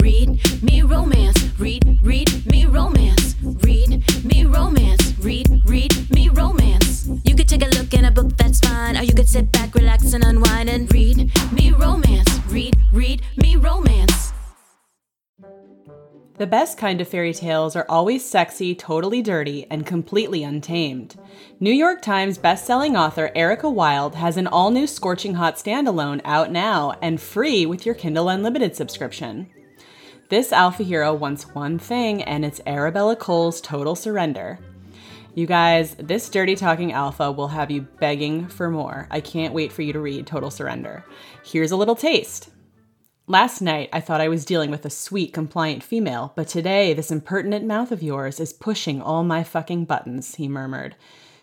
read 0.00 0.62
me 0.62 0.82
romance. 0.82 1.36
Read, 1.58 1.98
read 2.02 2.46
me 2.46 2.66
romance. 2.66 3.34
Read 3.42 4.24
me 4.24 4.44
romance. 4.44 5.18
Read, 5.18 5.62
read 5.66 6.10
me 6.10 6.28
romance. 6.28 7.08
You 7.24 7.34
could 7.34 7.48
take 7.48 7.62
a 7.62 7.68
look 7.78 7.92
in 7.94 8.04
a 8.04 8.10
book, 8.10 8.36
that's 8.36 8.60
fine. 8.60 8.96
Or 8.96 9.02
you 9.02 9.14
could 9.14 9.28
sit 9.28 9.50
back, 9.52 9.74
relax, 9.74 10.12
and 10.12 10.24
unwind 10.24 10.68
and 10.68 10.92
read 10.92 11.30
me 11.52 11.72
romance. 11.72 12.28
Read, 12.48 12.76
read 12.92 13.22
me 13.36 13.56
romance. 13.56 14.32
The 16.38 16.46
best 16.46 16.78
kind 16.78 17.00
of 17.00 17.08
fairy 17.08 17.34
tales 17.34 17.74
are 17.74 17.84
always 17.88 18.24
sexy, 18.24 18.72
totally 18.72 19.22
dirty, 19.22 19.66
and 19.70 19.84
completely 19.84 20.44
untamed. 20.44 21.16
New 21.58 21.72
York 21.72 22.00
Times 22.00 22.38
bestselling 22.38 22.96
author 22.96 23.32
Erika 23.34 23.68
Wilde 23.68 24.14
has 24.14 24.36
an 24.36 24.46
all 24.46 24.70
new 24.70 24.86
Scorching 24.86 25.34
Hot 25.34 25.56
standalone 25.56 26.20
out 26.24 26.52
now 26.52 26.96
and 27.02 27.20
free 27.20 27.66
with 27.66 27.84
your 27.84 27.96
Kindle 27.96 28.28
Unlimited 28.28 28.76
subscription. 28.76 29.48
This 30.28 30.52
alpha 30.52 30.82
hero 30.82 31.14
wants 31.14 31.54
one 31.54 31.78
thing, 31.78 32.22
and 32.22 32.44
it's 32.44 32.60
Arabella 32.66 33.16
Cole's 33.16 33.62
total 33.62 33.94
surrender. 33.94 34.58
You 35.34 35.46
guys, 35.46 35.94
this 35.94 36.28
dirty 36.28 36.54
talking 36.54 36.92
alpha 36.92 37.32
will 37.32 37.48
have 37.48 37.70
you 37.70 37.82
begging 37.98 38.46
for 38.46 38.68
more. 38.68 39.08
I 39.10 39.20
can't 39.22 39.54
wait 39.54 39.72
for 39.72 39.80
you 39.80 39.94
to 39.94 40.00
read 40.00 40.26
Total 40.26 40.50
Surrender. 40.50 41.02
Here's 41.42 41.70
a 41.70 41.76
little 41.76 41.96
taste. 41.96 42.50
Last 43.26 43.62
night, 43.62 43.88
I 43.90 44.02
thought 44.02 44.20
I 44.20 44.28
was 44.28 44.44
dealing 44.44 44.70
with 44.70 44.84
a 44.84 44.90
sweet, 44.90 45.32
compliant 45.32 45.82
female, 45.82 46.34
but 46.36 46.46
today, 46.46 46.92
this 46.92 47.10
impertinent 47.10 47.64
mouth 47.64 47.90
of 47.90 48.02
yours 48.02 48.38
is 48.38 48.52
pushing 48.52 49.00
all 49.00 49.24
my 49.24 49.42
fucking 49.42 49.86
buttons, 49.86 50.34
he 50.34 50.46
murmured, 50.46 50.94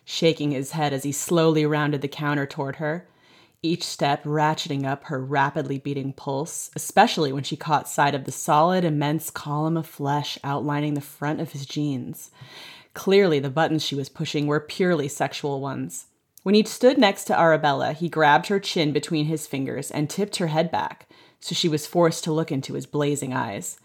shaking 0.03 0.51
his 0.51 0.71
head 0.71 0.93
as 0.93 1.01
he 1.01 1.11
slowly 1.11 1.65
rounded 1.65 2.01
the 2.01 2.07
counter 2.07 2.45
toward 2.45 2.75
her, 2.75 3.07
each 3.65 3.83
step 3.83 4.23
ratcheting 4.23 4.85
up 4.85 5.05
her 5.05 5.23
rapidly 5.23 5.77
beating 5.77 6.13
pulse, 6.13 6.71
especially 6.75 7.33
when 7.33 7.43
she 7.43 7.55
caught 7.57 7.89
sight 7.89 8.15
of 8.15 8.25
the 8.25 8.31
solid, 8.31 8.83
immense 8.83 9.29
column 9.29 9.77
of 9.77 9.87
flesh 9.87 10.37
outlining 10.43 10.93
the 10.93 11.01
front 11.01 11.41
of 11.41 11.51
his 11.51 11.65
jeans. 11.65 12.31
Clearly, 12.93 13.39
the 13.39 13.49
buttons 13.49 13.83
she 13.83 13.95
was 13.95 14.09
pushing 14.09 14.47
were 14.47 14.59
purely 14.59 15.07
sexual 15.07 15.59
ones. 15.59 16.05
When 16.43 16.55
he 16.55 16.63
stood 16.63 16.97
next 16.97 17.25
to 17.25 17.39
Arabella, 17.39 17.93
he 17.93 18.07
grabbed 18.07 18.47
her 18.47 18.59
chin 18.59 18.93
between 18.93 19.25
his 19.25 19.47
fingers 19.47 19.89
and 19.89 20.09
tipped 20.09 20.37
her 20.37 20.47
head 20.47 20.71
back 20.71 21.07
so 21.45 21.53
she 21.53 21.69
was 21.69 21.85
forced 21.85 22.23
to 22.23 22.33
look 22.33 22.51
into 22.51 22.73
his 22.73 22.87
blazing 22.87 23.31
eyes. 23.31 23.79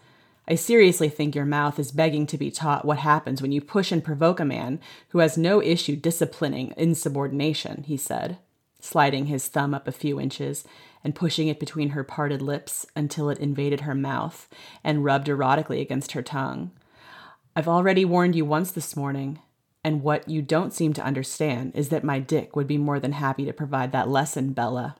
I 0.47 0.55
seriously 0.55 1.09
think 1.09 1.35
your 1.35 1.45
mouth 1.45 1.77
is 1.77 1.91
begging 1.91 2.25
to 2.27 2.37
be 2.37 2.49
taught 2.49 2.85
what 2.85 2.97
happens 2.97 3.39
when 3.39 3.51
you 3.51 3.61
push 3.61 3.91
and 3.91 4.03
provoke 4.03 4.39
a 4.39 4.45
man 4.45 4.79
who 5.09 5.19
has 5.19 5.37
no 5.37 5.61
issue 5.61 5.95
disciplining 5.95 6.73
insubordination, 6.75 7.83
he 7.83 7.97
said, 7.97 8.39
sliding 8.83 9.27
his 9.27 9.47
thumb 9.47 9.73
up 9.73 9.87
a 9.87 9.91
few 9.91 10.19
inches 10.19 10.63
and 11.03 11.15
pushing 11.15 11.47
it 11.47 11.59
between 11.59 11.89
her 11.89 12.03
parted 12.03 12.41
lips 12.41 12.85
until 12.95 13.29
it 13.29 13.39
invaded 13.39 13.81
her 13.81 13.95
mouth 13.95 14.47
and 14.83 15.03
rubbed 15.03 15.27
erotically 15.27 15.81
against 15.81 16.11
her 16.11 16.21
tongue. 16.21 16.71
I've 17.55 17.67
already 17.67 18.05
warned 18.05 18.35
you 18.35 18.45
once 18.45 18.71
this 18.71 18.95
morning, 18.95 19.39
and 19.83 20.03
what 20.03 20.29
you 20.29 20.41
don't 20.41 20.73
seem 20.73 20.93
to 20.93 21.03
understand 21.03 21.73
is 21.75 21.89
that 21.89 22.03
my 22.03 22.19
dick 22.19 22.55
would 22.55 22.67
be 22.67 22.77
more 22.77 22.99
than 22.99 23.13
happy 23.13 23.45
to 23.45 23.53
provide 23.53 23.91
that 23.91 24.09
lesson, 24.09 24.53
Bella. 24.53 24.95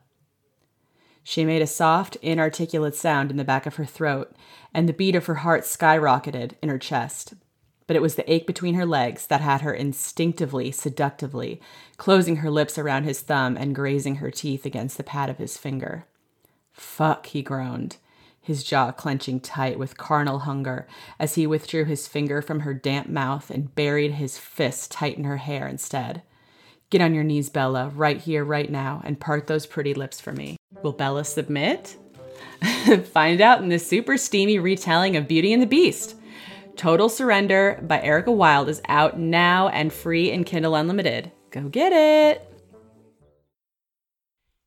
She 1.24 1.46
made 1.46 1.62
a 1.62 1.68
soft, 1.68 2.18
inarticulate 2.22 2.96
sound 2.96 3.30
in 3.30 3.38
the 3.38 3.44
back 3.44 3.66
of 3.66 3.76
her 3.76 3.86
throat, 3.86 4.36
and 4.74 4.90
the 4.90 4.94
beat 4.94 5.16
of 5.16 5.28
her 5.28 5.36
heart 5.36 5.64
skyrocketed 5.64 6.54
in 6.62 6.70
her 6.70 6.80
chest. 6.80 7.36
But 7.92 7.98
it 7.98 8.02
was 8.02 8.16
the 8.16 8.32
ache 8.32 8.48
between 8.48 8.76
her 8.76 8.86
legs 8.86 9.28
that 9.28 9.42
had 9.42 9.60
her 9.60 9.74
instinctively, 9.74 10.72
seductively, 10.72 11.60
closing 11.98 12.38
her 12.38 12.50
lips 12.50 12.78
around 12.78 13.04
his 13.04 13.20
thumb 13.20 13.58
and 13.58 13.76
grazing 13.76 14.16
her 14.16 14.32
teeth 14.32 14.66
against 14.66 14.96
the 14.96 15.04
pad 15.04 15.30
of 15.30 15.40
his 15.40 15.58
finger. 15.58 16.06
Fuck, 16.72 17.26
he 17.26 17.42
groaned, 17.42 17.98
his 18.40 18.64
jaw 18.64 18.94
clenching 18.94 19.42
tight 19.42 19.78
with 19.78 19.98
carnal 19.98 20.40
hunger 20.40 20.88
as 21.20 21.36
he 21.36 21.46
withdrew 21.46 21.84
his 21.84 22.08
finger 22.08 22.42
from 22.42 22.62
her 22.62 22.74
damp 22.74 23.10
mouth 23.10 23.50
and 23.50 23.76
buried 23.76 24.14
his 24.14 24.38
fist 24.38 24.90
tight 24.92 25.18
in 25.18 25.26
her 25.26 25.36
hair 25.36 25.68
instead. 25.68 26.22
Get 26.92 27.02
on 27.02 27.14
your 27.14 27.26
knees, 27.26 27.50
Bella, 27.50 27.90
right 27.94 28.22
here, 28.22 28.46
right 28.46 28.72
now, 28.72 29.02
and 29.04 29.20
part 29.20 29.48
those 29.48 29.66
pretty 29.66 29.94
lips 29.94 30.22
for 30.22 30.32
me. 30.32 30.56
Will 30.82 30.94
Bella 30.94 31.26
submit? 31.26 31.98
Find 33.12 33.42
out 33.42 33.62
in 33.62 33.68
this 33.68 33.86
super 33.86 34.16
steamy 34.16 34.60
retelling 34.60 35.18
of 35.18 35.28
Beauty 35.28 35.52
and 35.52 35.62
the 35.62 35.68
Beast. 35.68 36.16
Total 36.82 37.10
Surrender 37.10 37.80
by 37.84 38.02
Erika 38.02 38.32
Wilde 38.32 38.68
is 38.68 38.82
out 38.88 39.20
now 39.20 39.68
and 39.68 39.94
free 39.94 40.32
in 40.32 40.44
Kindle 40.44 40.74
Unlimited. 40.74 41.32
Go 41.52 41.70
get 41.70 41.94
it! 41.94 42.52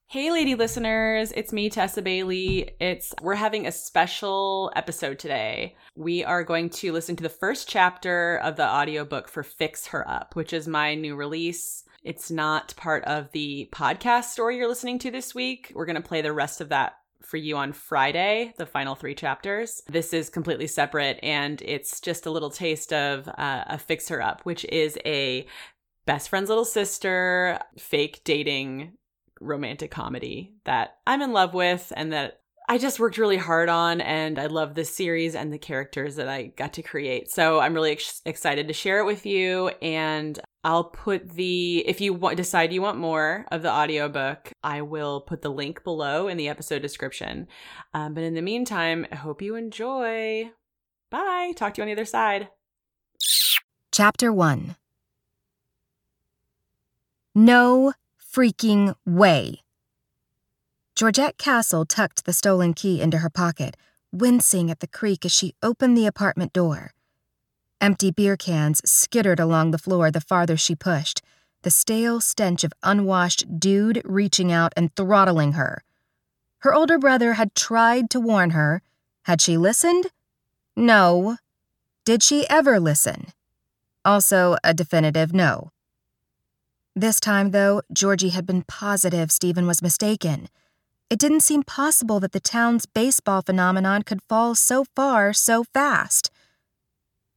Hey 0.06 0.30
lady 0.30 0.54
listeners, 0.54 1.32
it's 1.32 1.52
me 1.52 1.68
Tessa 1.68 2.02
Bailey. 2.02 2.70
It's 2.78 3.16
we're 3.20 3.34
having 3.34 3.66
a 3.66 3.72
special 3.72 4.72
episode 4.76 5.18
today. 5.18 5.74
We 5.96 6.22
are 6.22 6.44
going 6.44 6.70
to 6.70 6.92
listen 6.92 7.16
to 7.16 7.24
the 7.24 7.28
first 7.28 7.68
chapter 7.68 8.36
of 8.44 8.54
the 8.54 8.68
audiobook 8.68 9.26
for 9.26 9.42
Fix 9.42 9.88
Her 9.88 10.08
Up, 10.08 10.36
which 10.36 10.52
is 10.52 10.68
my 10.68 10.94
new 10.94 11.16
release. 11.16 11.82
It's 12.04 12.30
not 12.30 12.76
part 12.76 13.02
of 13.06 13.32
the 13.32 13.68
podcast 13.72 14.26
story 14.26 14.58
you're 14.58 14.68
listening 14.68 15.00
to 15.00 15.10
this 15.10 15.34
week. 15.34 15.72
We're 15.74 15.86
going 15.86 16.00
to 16.00 16.08
play 16.08 16.22
the 16.22 16.32
rest 16.32 16.60
of 16.60 16.68
that 16.68 16.94
for 17.24 17.36
you 17.36 17.56
on 17.56 17.72
Friday, 17.72 18.54
the 18.58 18.66
final 18.66 18.94
three 18.94 19.14
chapters. 19.14 19.82
This 19.88 20.12
is 20.12 20.28
completely 20.28 20.66
separate, 20.66 21.18
and 21.22 21.60
it's 21.62 22.00
just 22.00 22.26
a 22.26 22.30
little 22.30 22.50
taste 22.50 22.92
of 22.92 23.28
uh, 23.28 23.64
a 23.66 23.78
Fix 23.78 24.08
Her 24.08 24.22
Up, 24.22 24.42
which 24.42 24.64
is 24.66 24.98
a 25.04 25.46
best 26.06 26.28
friend's 26.28 26.48
little 26.48 26.64
sister 26.64 27.58
fake 27.78 28.22
dating 28.24 28.92
romantic 29.40 29.90
comedy 29.90 30.54
that 30.64 30.98
I'm 31.06 31.22
in 31.22 31.32
love 31.32 31.54
with 31.54 31.92
and 31.96 32.12
that 32.12 32.40
I 32.66 32.78
just 32.78 32.98
worked 32.98 33.18
really 33.18 33.36
hard 33.36 33.68
on, 33.68 34.00
and 34.00 34.38
I 34.38 34.46
love 34.46 34.74
this 34.74 34.94
series 34.94 35.34
and 35.34 35.52
the 35.52 35.58
characters 35.58 36.16
that 36.16 36.28
I 36.28 36.44
got 36.46 36.72
to 36.74 36.82
create. 36.82 37.30
So 37.30 37.60
I'm 37.60 37.74
really 37.74 37.92
ex- 37.92 38.22
excited 38.24 38.68
to 38.68 38.74
share 38.74 39.00
it 39.00 39.04
with 39.04 39.26
you. 39.26 39.68
And 39.82 40.40
I'll 40.64 40.84
put 40.84 41.28
the, 41.30 41.86
if 41.86 42.00
you 42.00 42.18
decide 42.34 42.72
you 42.72 42.80
want 42.80 42.96
more 42.96 43.44
of 43.52 43.60
the 43.60 43.70
audiobook, 43.70 44.50
I 44.62 44.80
will 44.80 45.20
put 45.20 45.42
the 45.42 45.50
link 45.50 45.84
below 45.84 46.26
in 46.26 46.38
the 46.38 46.48
episode 46.48 46.80
description. 46.80 47.48
Um, 47.92 48.14
but 48.14 48.24
in 48.24 48.32
the 48.32 48.40
meantime, 48.40 49.06
I 49.12 49.16
hope 49.16 49.42
you 49.42 49.56
enjoy. 49.56 50.50
Bye. 51.10 51.52
Talk 51.54 51.74
to 51.74 51.80
you 51.80 51.82
on 51.82 51.88
the 51.88 51.92
other 51.92 52.06
side. 52.06 52.48
Chapter 53.92 54.32
1 54.32 54.74
No 57.34 57.92
freaking 58.34 58.94
way. 59.04 59.63
Georgette 61.04 61.36
Castle 61.36 61.84
tucked 61.84 62.24
the 62.24 62.32
stolen 62.32 62.72
key 62.72 63.02
into 63.02 63.18
her 63.18 63.28
pocket, 63.28 63.76
wincing 64.10 64.70
at 64.70 64.80
the 64.80 64.86
creak 64.86 65.26
as 65.26 65.32
she 65.32 65.52
opened 65.62 65.98
the 65.98 66.06
apartment 66.06 66.54
door. 66.54 66.92
Empty 67.78 68.10
beer 68.10 68.38
cans 68.38 68.80
skittered 68.90 69.38
along 69.38 69.70
the 69.70 69.76
floor 69.76 70.10
the 70.10 70.22
farther 70.22 70.56
she 70.56 70.74
pushed, 70.74 71.20
the 71.60 71.70
stale 71.70 72.22
stench 72.22 72.64
of 72.64 72.72
unwashed 72.82 73.60
dude 73.60 74.00
reaching 74.02 74.50
out 74.50 74.72
and 74.78 74.96
throttling 74.96 75.52
her. 75.52 75.84
Her 76.60 76.72
older 76.72 76.98
brother 76.98 77.34
had 77.34 77.54
tried 77.54 78.08
to 78.08 78.18
warn 78.18 78.52
her. 78.52 78.80
Had 79.24 79.42
she 79.42 79.58
listened? 79.58 80.06
No. 80.74 81.36
Did 82.06 82.22
she 82.22 82.48
ever 82.48 82.80
listen? 82.80 83.26
Also, 84.06 84.56
a 84.64 84.72
definitive 84.72 85.34
no. 85.34 85.70
This 86.96 87.20
time, 87.20 87.50
though, 87.50 87.82
Georgie 87.92 88.30
had 88.30 88.46
been 88.46 88.62
positive 88.62 89.30
Stephen 89.30 89.66
was 89.66 89.82
mistaken. 89.82 90.48
It 91.10 91.18
didn't 91.18 91.40
seem 91.40 91.62
possible 91.62 92.18
that 92.20 92.32
the 92.32 92.40
town's 92.40 92.86
baseball 92.86 93.42
phenomenon 93.42 94.02
could 94.02 94.22
fall 94.22 94.54
so 94.54 94.84
far 94.96 95.32
so 95.32 95.64
fast. 95.64 96.30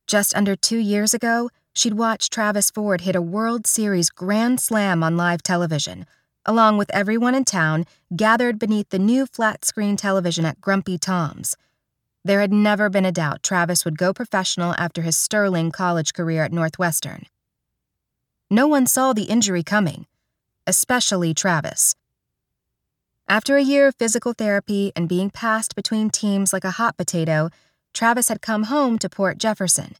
Just 0.07 0.35
under 0.35 0.55
two 0.55 0.78
years 0.78 1.13
ago, 1.13 1.50
she'd 1.73 1.94
watched 1.94 2.31
Travis 2.31 2.72
Ford 2.72 3.01
hit 3.01 3.16
a 3.16 3.22
World 3.22 3.67
Series 3.67 4.09
grand 4.09 4.61
slam 4.61 5.03
on 5.03 5.17
live 5.17 5.44
television, 5.44 6.06
along 6.45 6.77
with 6.77 6.89
everyone 6.94 7.35
in 7.35 7.44
town 7.44 7.85
gathered 8.16 8.57
beneath 8.57 8.89
the 8.89 9.00
new 9.00 9.25
flat 9.25 9.66
screen 9.66 9.97
television 9.97 10.45
at 10.45 10.61
Grumpy 10.61 10.97
Tom's. 10.97 11.57
There 12.23 12.39
had 12.39 12.53
never 12.53 12.89
been 12.89 13.06
a 13.06 13.11
doubt 13.11 13.44
Travis 13.44 13.83
would 13.83 13.97
go 13.97 14.13
professional 14.13 14.75
after 14.77 15.01
his 15.01 15.18
sterling 15.18 15.71
college 15.71 16.13
career 16.13 16.44
at 16.44 16.53
Northwestern. 16.53 17.25
No 18.50 18.65
one 18.65 18.88
saw 18.88 19.12
the 19.12 19.24
injury 19.24 19.62
coming, 19.62 20.06
especially 20.65 21.33
Travis. 21.33 21.95
After 23.29 23.57
a 23.57 23.62
year 23.62 23.88
of 23.88 23.95
physical 23.95 24.31
therapy 24.31 24.94
and 24.95 25.09
being 25.09 25.29
passed 25.29 25.75
between 25.75 26.09
teams 26.09 26.53
like 26.53 26.63
a 26.63 26.71
hot 26.71 26.95
potato, 26.95 27.50
Travis 27.94 28.29
had 28.29 28.41
come 28.41 28.63
home 28.63 28.97
to 29.00 29.09
Port 29.09 29.38
Jefferson. 29.38 29.95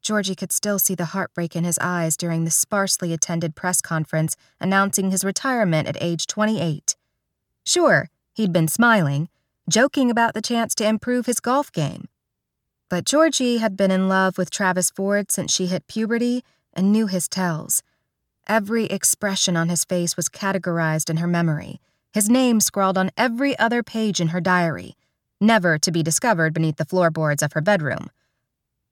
Georgie 0.00 0.34
could 0.34 0.52
still 0.52 0.78
see 0.78 0.94
the 0.94 1.06
heartbreak 1.06 1.54
in 1.54 1.64
his 1.64 1.78
eyes 1.82 2.16
during 2.16 2.44
the 2.44 2.50
sparsely 2.50 3.12
attended 3.12 3.56
press 3.56 3.82
conference 3.82 4.36
announcing 4.58 5.10
his 5.10 5.22
retirement 5.22 5.86
at 5.86 5.98
age 6.00 6.26
28. 6.26 6.96
Sure, 7.62 8.08
he'd 8.32 8.54
been 8.54 8.68
smiling, 8.68 9.28
joking 9.68 10.10
about 10.10 10.32
the 10.32 10.40
chance 10.40 10.74
to 10.76 10.86
improve 10.86 11.26
his 11.26 11.40
golf 11.40 11.70
game. 11.70 12.08
But 12.88 13.04
Georgie 13.04 13.58
had 13.58 13.76
been 13.76 13.90
in 13.90 14.08
love 14.08 14.38
with 14.38 14.48
Travis 14.48 14.88
Ford 14.88 15.30
since 15.30 15.52
she 15.52 15.66
hit 15.66 15.88
puberty 15.88 16.42
and 16.72 16.90
knew 16.90 17.06
his 17.06 17.28
tells. 17.28 17.82
Every 18.46 18.86
expression 18.86 19.58
on 19.58 19.68
his 19.68 19.84
face 19.84 20.16
was 20.16 20.30
categorized 20.30 21.10
in 21.10 21.18
her 21.18 21.26
memory, 21.26 21.80
his 22.16 22.30
name 22.30 22.60
scrawled 22.60 22.96
on 22.96 23.10
every 23.18 23.58
other 23.58 23.82
page 23.82 24.22
in 24.22 24.28
her 24.28 24.40
diary. 24.40 24.96
never 25.38 25.76
to 25.76 25.92
be 25.92 26.02
discovered 26.02 26.54
beneath 26.54 26.76
the 26.76 26.84
floorboards 26.86 27.42
of 27.42 27.52
her 27.52 27.60
bedroom. 27.60 28.08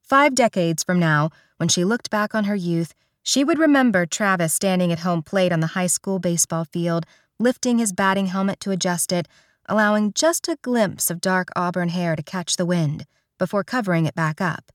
Five 0.02 0.34
decades 0.34 0.84
from 0.84 0.98
now, 0.98 1.30
when 1.56 1.70
she 1.70 1.86
looked 1.86 2.10
back 2.10 2.34
on 2.34 2.44
her 2.44 2.54
youth, 2.54 2.92
she 3.22 3.42
would 3.42 3.58
remember 3.58 4.04
Travis 4.04 4.52
standing 4.52 4.92
at 4.92 4.98
home 4.98 5.22
plate 5.22 5.52
on 5.52 5.60
the 5.60 5.68
high 5.68 5.86
school 5.86 6.18
baseball 6.18 6.66
field, 6.66 7.06
lifting 7.38 7.78
his 7.78 7.94
batting 7.94 8.26
helmet 8.26 8.60
to 8.60 8.72
adjust 8.72 9.10
it, 9.10 9.26
allowing 9.70 10.12
just 10.12 10.46
a 10.46 10.58
glimpse 10.60 11.10
of 11.10 11.22
dark 11.22 11.48
auburn 11.56 11.88
hair 11.88 12.14
to 12.16 12.22
catch 12.22 12.56
the 12.56 12.66
wind 12.66 13.06
before 13.38 13.64
covering 13.64 14.04
it 14.04 14.14
back 14.14 14.42
up. 14.42 14.70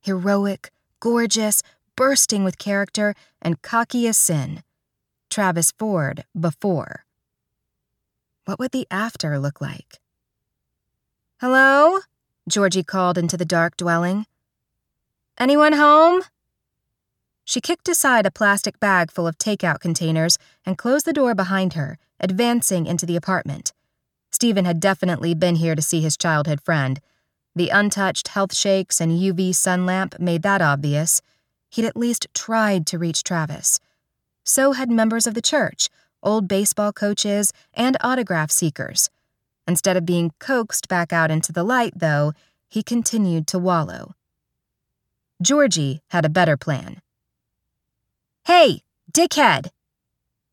Heroic, 0.00 0.70
gorgeous, 1.00 1.62
bursting 1.96 2.44
with 2.44 2.56
character, 2.56 3.14
and 3.42 3.60
cocky 3.60 4.08
as 4.08 4.16
sin. 4.16 4.62
Travis 5.28 5.70
Ford 5.70 6.24
before. 6.32 7.04
What 8.50 8.58
would 8.58 8.72
the 8.72 8.88
after 8.90 9.38
look 9.38 9.60
like? 9.60 10.00
Hello? 11.40 12.00
Georgie 12.48 12.82
called 12.82 13.16
into 13.16 13.36
the 13.36 13.44
dark 13.44 13.76
dwelling. 13.76 14.26
Anyone 15.38 15.74
home? 15.74 16.22
She 17.44 17.60
kicked 17.60 17.88
aside 17.88 18.26
a 18.26 18.30
plastic 18.32 18.80
bag 18.80 19.12
full 19.12 19.28
of 19.28 19.38
takeout 19.38 19.78
containers 19.78 20.36
and 20.66 20.76
closed 20.76 21.06
the 21.06 21.12
door 21.12 21.32
behind 21.32 21.74
her, 21.74 21.96
advancing 22.18 22.86
into 22.86 23.06
the 23.06 23.14
apartment. 23.14 23.72
Stephen 24.32 24.64
had 24.64 24.80
definitely 24.80 25.32
been 25.32 25.54
here 25.54 25.76
to 25.76 25.80
see 25.80 26.00
his 26.00 26.16
childhood 26.16 26.60
friend. 26.60 27.00
The 27.54 27.68
untouched 27.68 28.26
health 28.26 28.52
shakes 28.52 29.00
and 29.00 29.12
UV 29.12 29.54
sun 29.54 29.86
lamp 29.86 30.18
made 30.18 30.42
that 30.42 30.60
obvious. 30.60 31.22
He'd 31.68 31.84
at 31.84 31.96
least 31.96 32.26
tried 32.34 32.84
to 32.88 32.98
reach 32.98 33.22
Travis. 33.22 33.78
So 34.42 34.72
had 34.72 34.90
members 34.90 35.28
of 35.28 35.34
the 35.34 35.40
church, 35.40 35.88
old 36.22 36.48
baseball 36.48 36.92
coaches, 36.92 37.52
and 37.74 37.96
autograph 38.00 38.50
seekers. 38.50 39.10
Instead 39.66 39.96
of 39.96 40.06
being 40.06 40.32
coaxed 40.38 40.88
back 40.88 41.12
out 41.12 41.30
into 41.30 41.52
the 41.52 41.62
light, 41.62 41.92
though, 41.96 42.32
he 42.68 42.82
continued 42.82 43.46
to 43.48 43.58
wallow. 43.58 44.14
Georgie 45.42 46.02
had 46.08 46.24
a 46.24 46.28
better 46.28 46.56
plan. 46.56 47.00
Hey, 48.44 48.82
dickhead! 49.12 49.70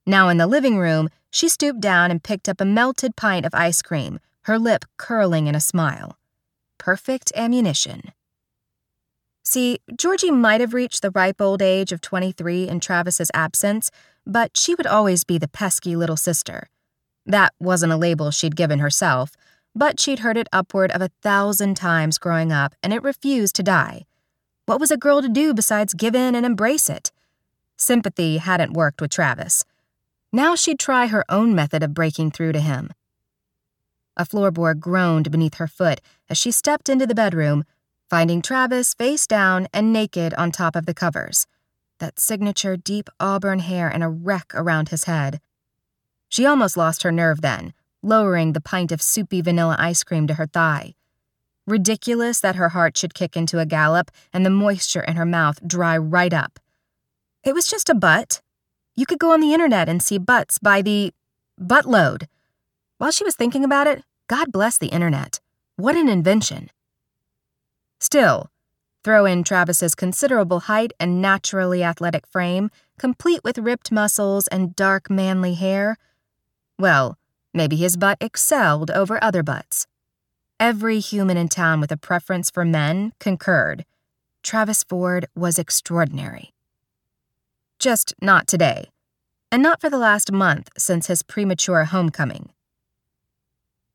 Now 0.06 0.30
in 0.30 0.38
the 0.38 0.48
living 0.48 0.78
room, 0.78 1.10
she 1.30 1.50
stooped 1.50 1.82
down 1.82 2.12
and 2.12 2.24
picked 2.24 2.48
up 2.48 2.62
a 2.62 2.66
melted 2.66 3.16
pint 3.16 3.46
of 3.46 3.54
ice 3.54 3.82
cream, 3.82 4.20
her 4.44 4.58
lip 4.58 4.86
curling 4.98 5.48
in 5.48 5.56
a 5.56 5.60
smile. 5.60 6.18
Perfect 6.78 7.32
ammunition. 7.36 8.14
See, 9.50 9.80
Georgie 9.96 10.30
might 10.30 10.60
have 10.60 10.74
reached 10.74 11.02
the 11.02 11.10
ripe 11.10 11.40
old 11.40 11.62
age 11.62 11.94
of 11.94 12.02
23 12.02 12.68
in 12.68 12.82
Travis's 12.82 13.32
absence, 13.34 13.90
but 14.26 14.58
she 14.58 14.76
would 14.76 14.86
always 14.86 15.24
be 15.24 15.38
the 15.38 15.48
pesky 15.48 15.96
little 15.96 16.18
sister. 16.18 16.68
That 17.26 17.54
wasn't 17.58 17.94
a 17.94 17.98
label 17.98 18.30
she'd 18.30 18.58
given 18.58 18.80
herself, 18.80 19.38
but 19.74 20.02
she'd 20.02 20.20
heard 20.20 20.36
it 20.36 20.50
upward 20.52 20.92
of 20.92 21.02
a 21.02 21.12
thousand 21.22 21.76
times 21.78 22.18
growing 22.18 22.52
up, 22.52 22.76
and 22.84 22.92
it 22.92 23.02
refused 23.04 23.56
to 23.56 23.64
die. 23.64 24.06
What 24.66 24.82
was 24.82 24.92
a 24.92 24.98
girl 24.98 25.22
to 25.22 25.30
do 25.30 25.54
besides 25.54 25.94
give 25.94 26.14
in 26.14 26.36
and 26.36 26.46
embrace 26.46 26.90
it? 26.90 27.14
Sympathy 27.78 28.40
hadn't 28.40 28.74
worked 28.74 29.00
with 29.00 29.12
Travis. 29.12 29.64
Now 30.34 30.56
she'd 30.56 30.78
try 30.78 31.08
her 31.08 31.24
own 31.30 31.56
method 31.56 31.84
of 31.84 31.94
breaking 31.94 32.32
through 32.32 32.52
to 32.52 32.60
him. 32.60 32.92
A 34.18 34.26
floorboard 34.26 34.82
groaned 34.82 35.32
beneath 35.32 35.54
her 35.54 35.68
foot 35.68 36.02
as 36.30 36.38
she 36.38 36.52
stepped 36.52 36.90
into 36.90 37.08
the 37.08 37.16
bedroom, 37.16 37.64
finding 38.10 38.42
Travis 38.42 38.94
face 38.94 39.28
down 39.28 39.68
and 39.74 39.92
naked 39.92 40.34
on 40.36 40.52
top 40.52 40.76
of 40.76 40.86
the 40.86 40.94
covers, 40.94 41.46
that 42.00 42.20
signature 42.20 42.78
deep 42.78 43.10
auburn 43.20 43.60
hair 43.60 43.90
in 43.90 44.02
a 44.02 44.10
wreck 44.10 44.54
around 44.54 44.90
his 44.90 45.04
head. 45.04 45.42
She 46.30 46.46
almost 46.46 46.78
lost 46.78 47.04
her 47.04 47.12
nerve 47.12 47.42
then, 47.42 47.74
lowering 48.02 48.54
the 48.54 48.62
pint 48.62 48.92
of 48.92 49.02
soupy 49.02 49.42
vanilla 49.42 49.76
ice 49.80 50.04
cream 50.04 50.28
to 50.28 50.36
her 50.36 50.48
thigh. 50.48 50.94
Ridiculous 51.66 52.40
that 52.40 52.56
her 52.56 52.70
heart 52.70 52.96
should 52.96 53.14
kick 53.14 53.36
into 53.36 53.60
a 53.60 53.66
gallop 53.66 54.10
and 54.32 54.46
the 54.46 54.50
moisture 54.50 55.02
in 55.02 55.18
her 55.18 55.26
mouth 55.26 55.60
dry 55.68 55.98
right 55.98 56.34
up. 56.34 56.60
It 57.44 57.54
was 57.54 57.68
just 57.68 57.90
a 57.90 57.96
butt. 57.96 58.42
You 58.96 59.06
could 59.06 59.20
go 59.20 59.32
on 59.32 59.42
the 59.42 59.54
internet 59.54 59.90
and 59.90 60.02
see 60.02 60.18
butts 60.18 60.60
by 60.60 60.82
the 60.82 61.14
buttload. 61.60 62.28
While 62.98 63.12
she 63.12 63.24
was 63.24 63.36
thinking 63.36 63.64
about 63.64 63.88
it, 63.88 64.04
God 64.28 64.52
bless 64.52 64.78
the 64.78 64.88
internet. 64.88 65.40
What 65.76 65.96
an 65.96 66.10
invention. 66.10 66.70
Still, 68.00 68.52
throw 69.04 69.26
in 69.26 69.44
Travis's 69.44 69.96
considerable 69.96 70.62
height 70.62 70.94
and 71.00 71.22
naturally 71.22 71.84
athletic 71.84 72.28
frame, 72.28 72.70
complete 73.00 73.42
with 73.44 73.58
ripped 73.58 73.92
muscles 73.92 74.48
and 74.48 74.76
dark 74.76 75.10
manly 75.10 75.56
hair. 75.56 75.98
Well, 76.78 77.18
maybe 77.54 77.76
his 77.76 77.98
butt 77.98 78.18
excelled 78.22 78.92
over 78.92 79.24
other 79.24 79.44
butts. 79.44 79.88
Every 80.60 81.00
human 81.00 81.38
in 81.38 81.50
town 81.50 81.80
with 81.80 81.92
a 81.92 81.98
preference 81.98 82.50
for 82.50 82.66
men 82.66 83.14
concurred. 83.20 83.86
Travis 84.44 84.84
Ford 84.84 85.28
was 85.36 85.60
extraordinary. 85.60 86.54
Just 87.80 88.14
not 88.22 88.48
today, 88.48 88.90
and 89.52 89.62
not 89.62 89.82
for 89.82 89.90
the 89.90 89.98
last 89.98 90.32
month 90.32 90.70
since 90.78 91.08
his 91.08 91.22
premature 91.22 91.86
homecoming. 91.86 92.50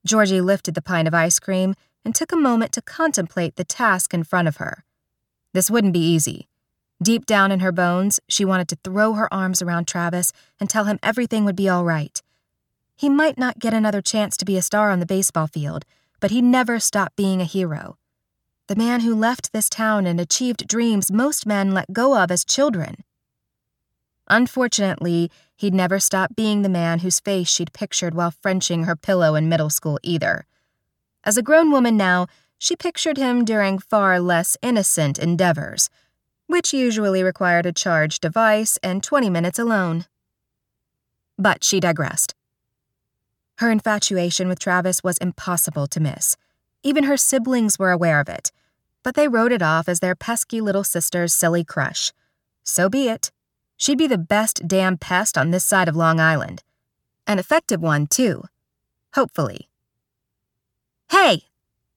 Georgie 0.07 0.41
lifted 0.41 0.75
the 0.75 0.83
pint 0.83 1.09
of 1.09 1.15
ice 1.15 1.39
cream 1.39 1.75
and 2.05 2.15
took 2.15 2.33
a 2.33 2.37
moment 2.37 2.73
to 2.73 2.83
contemplate 2.83 3.57
the 3.57 3.65
task 3.65 4.13
in 4.13 4.25
front 4.25 4.49
of 4.49 4.57
her. 4.57 4.85
This 5.53 5.71
wouldn't 5.71 5.93
be 5.93 6.01
easy. 6.01 6.49
Deep 7.03 7.27
down 7.27 7.51
in 7.51 7.61
her 7.61 7.73
bones, 7.73 8.21
she 8.29 8.45
wanted 8.45 8.69
to 8.69 8.79
throw 8.85 9.15
her 9.15 9.33
arms 9.33 9.61
around 9.61 9.87
Travis 9.87 10.33
and 10.61 10.71
tell 10.71 10.85
him 10.85 10.99
everything 11.03 11.45
would 11.45 11.57
be 11.57 11.69
all 11.69 11.85
right. 11.85 12.23
He 12.97 13.09
might 13.09 13.37
not 13.37 13.59
get 13.59 13.75
another 13.75 14.01
chance 14.01 14.37
to 14.37 14.45
be 14.45 14.57
a 14.57 14.63
star 14.63 14.91
on 14.91 15.01
the 15.01 15.07
baseball 15.07 15.47
field, 15.47 15.85
but 16.21 16.31
he 16.31 16.41
never 16.41 16.79
stopped 16.79 17.17
being 17.17 17.41
a 17.41 17.45
hero. 17.45 17.99
The 18.69 18.77
man 18.77 19.01
who 19.01 19.15
left 19.15 19.53
this 19.53 19.69
town 19.69 20.07
and 20.07 20.21
achieved 20.21 20.69
dreams 20.69 21.11
most 21.11 21.45
men 21.45 21.73
let 21.73 21.93
go 21.93 22.17
of 22.17 22.31
as 22.31 22.45
children. 22.45 23.03
Unfortunately, 24.29 25.31
he'd 25.57 25.75
never 25.75 25.99
stopped 25.99 26.37
being 26.37 26.63
the 26.63 26.69
man 26.69 27.01
whose 27.01 27.19
face 27.21 27.49
she'd 27.49 27.73
pictured 27.73 28.15
while 28.15 28.31
Frenching 28.31 28.85
her 28.85 28.95
pillow 28.95 29.35
in 29.35 29.49
middle 29.49 29.69
school 29.69 29.99
either. 30.03 30.47
As 31.25 31.37
a 31.37 31.43
grown 31.43 31.71
woman 31.71 31.97
now, 31.97 32.27
she 32.59 32.77
pictured 32.77 33.17
him 33.17 33.45
during 33.45 33.79
far 33.79 34.21
less 34.21 34.57
innocent 34.63 35.19
endeavors, 35.19 35.91
which 36.47 36.73
usually 36.73 37.23
required 37.23 37.67
a 37.67 37.73
charged 37.73 38.23
device 38.23 38.79
and 38.83 39.03
20 39.03 39.31
minutes 39.31 39.59
alone. 39.59 40.07
But 41.39 41.65
she 41.65 41.81
digressed. 41.81 42.35
Her 43.57 43.71
infatuation 43.71 44.49
with 44.49 44.59
Travis 44.59 45.03
was 45.03 45.19
impossible 45.19 45.87
to 45.89 46.01
miss. 46.01 46.37
Even 46.83 47.05
her 47.05 47.17
siblings 47.17 47.79
were 47.79 47.91
aware 47.91 48.21
of 48.21 48.29
it, 48.29 48.51
but 49.03 49.15
they 49.15 49.29
wrote 49.29 49.53
it 49.53 49.63
off 49.63 49.89
as 49.89 50.01
their 50.01 50.15
pesky 50.15 50.61
little 50.61 50.85
sister's 50.85 51.33
silly 51.33 51.65
crush. 51.65 52.13
So 52.65 52.89
be 52.89 53.09
it. 53.09 53.31
She'd 53.77 53.99
be 53.99 54.07
the 54.07 54.19
best 54.19 54.67
damn 54.67 54.97
pest 54.97 55.37
on 55.37 55.51
this 55.51 55.65
side 55.65 55.89
of 55.89 55.97
Long 55.97 56.21
Island. 56.21 56.63
An 57.27 57.39
effective 57.39 57.81
one, 57.81 58.07
too. 58.07 58.45
Hopefully. 59.15 59.69
Hey! 61.13 61.43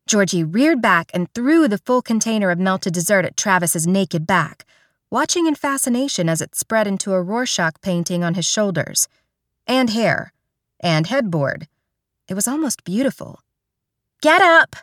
Georgie 0.07 0.43
reared 0.43 0.81
back 0.81 1.09
and 1.13 1.33
threw 1.33 1.69
the 1.69 1.77
full 1.77 2.01
container 2.01 2.51
of 2.51 2.59
melted 2.59 2.93
dessert 2.93 3.23
at 3.23 3.37
Travis's 3.37 3.87
naked 3.87 4.27
back, 4.27 4.65
watching 5.09 5.47
in 5.47 5.55
fascination 5.55 6.27
as 6.27 6.41
it 6.41 6.53
spread 6.53 6.85
into 6.85 7.13
a 7.13 7.21
Rorschach 7.21 7.79
painting 7.79 8.25
on 8.25 8.33
his 8.33 8.45
shoulders. 8.45 9.07
And 9.65 9.91
hair. 9.91 10.33
And 10.81 11.07
headboard. 11.07 11.69
It 12.27 12.33
was 12.33 12.45
almost 12.45 12.83
beautiful. 12.83 13.39
Get 14.21 14.41
up! 14.41 14.75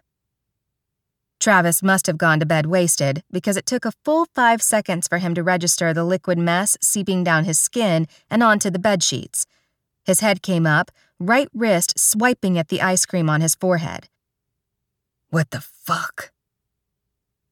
Travis 1.39 1.83
must 1.83 2.07
have 2.07 2.17
gone 2.17 2.41
to 2.41 2.47
bed 2.47 2.65
wasted 2.65 3.23
because 3.31 3.59
it 3.59 3.67
took 3.67 3.85
a 3.85 3.93
full 4.03 4.25
five 4.35 4.62
seconds 4.62 5.09
for 5.09 5.19
him 5.19 5.35
to 5.35 5.43
register 5.43 5.93
the 5.93 6.05
liquid 6.05 6.39
mess 6.39 6.79
seeping 6.81 7.23
down 7.23 7.45
his 7.45 7.61
skin 7.61 8.09
and 8.31 8.43
onto 8.43 8.71
the 8.71 8.79
bed 8.79 9.03
sheets. 9.03 9.45
His 10.07 10.21
head 10.21 10.41
came 10.41 10.67
up, 10.67 10.91
right 11.21 11.49
wrist 11.53 11.99
swiping 11.99 12.59
at 12.59 12.69
the 12.69 12.81
ice 12.81 13.05
cream 13.05 13.29
on 13.29 13.43
his 13.43 13.55
forehead. 13.55 14.09
What 15.33 15.51
the 15.51 15.62
fuck? 15.62 16.31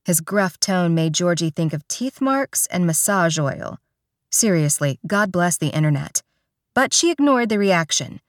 His 0.04 0.20
gruff 0.20 0.60
tone 0.60 0.94
made 0.94 1.14
Georgie 1.14 1.48
think 1.48 1.72
of 1.72 1.88
teeth 1.88 2.20
marks 2.20 2.66
and 2.66 2.86
massage 2.86 3.38
oil. 3.38 3.78
Seriously, 4.28 4.98
God 5.06 5.32
bless 5.32 5.56
the 5.56 5.68
internet. 5.68 6.22
But 6.74 6.92
she 6.92 7.10
ignored 7.10 7.48
the 7.48 7.58
reaction. 7.58 8.20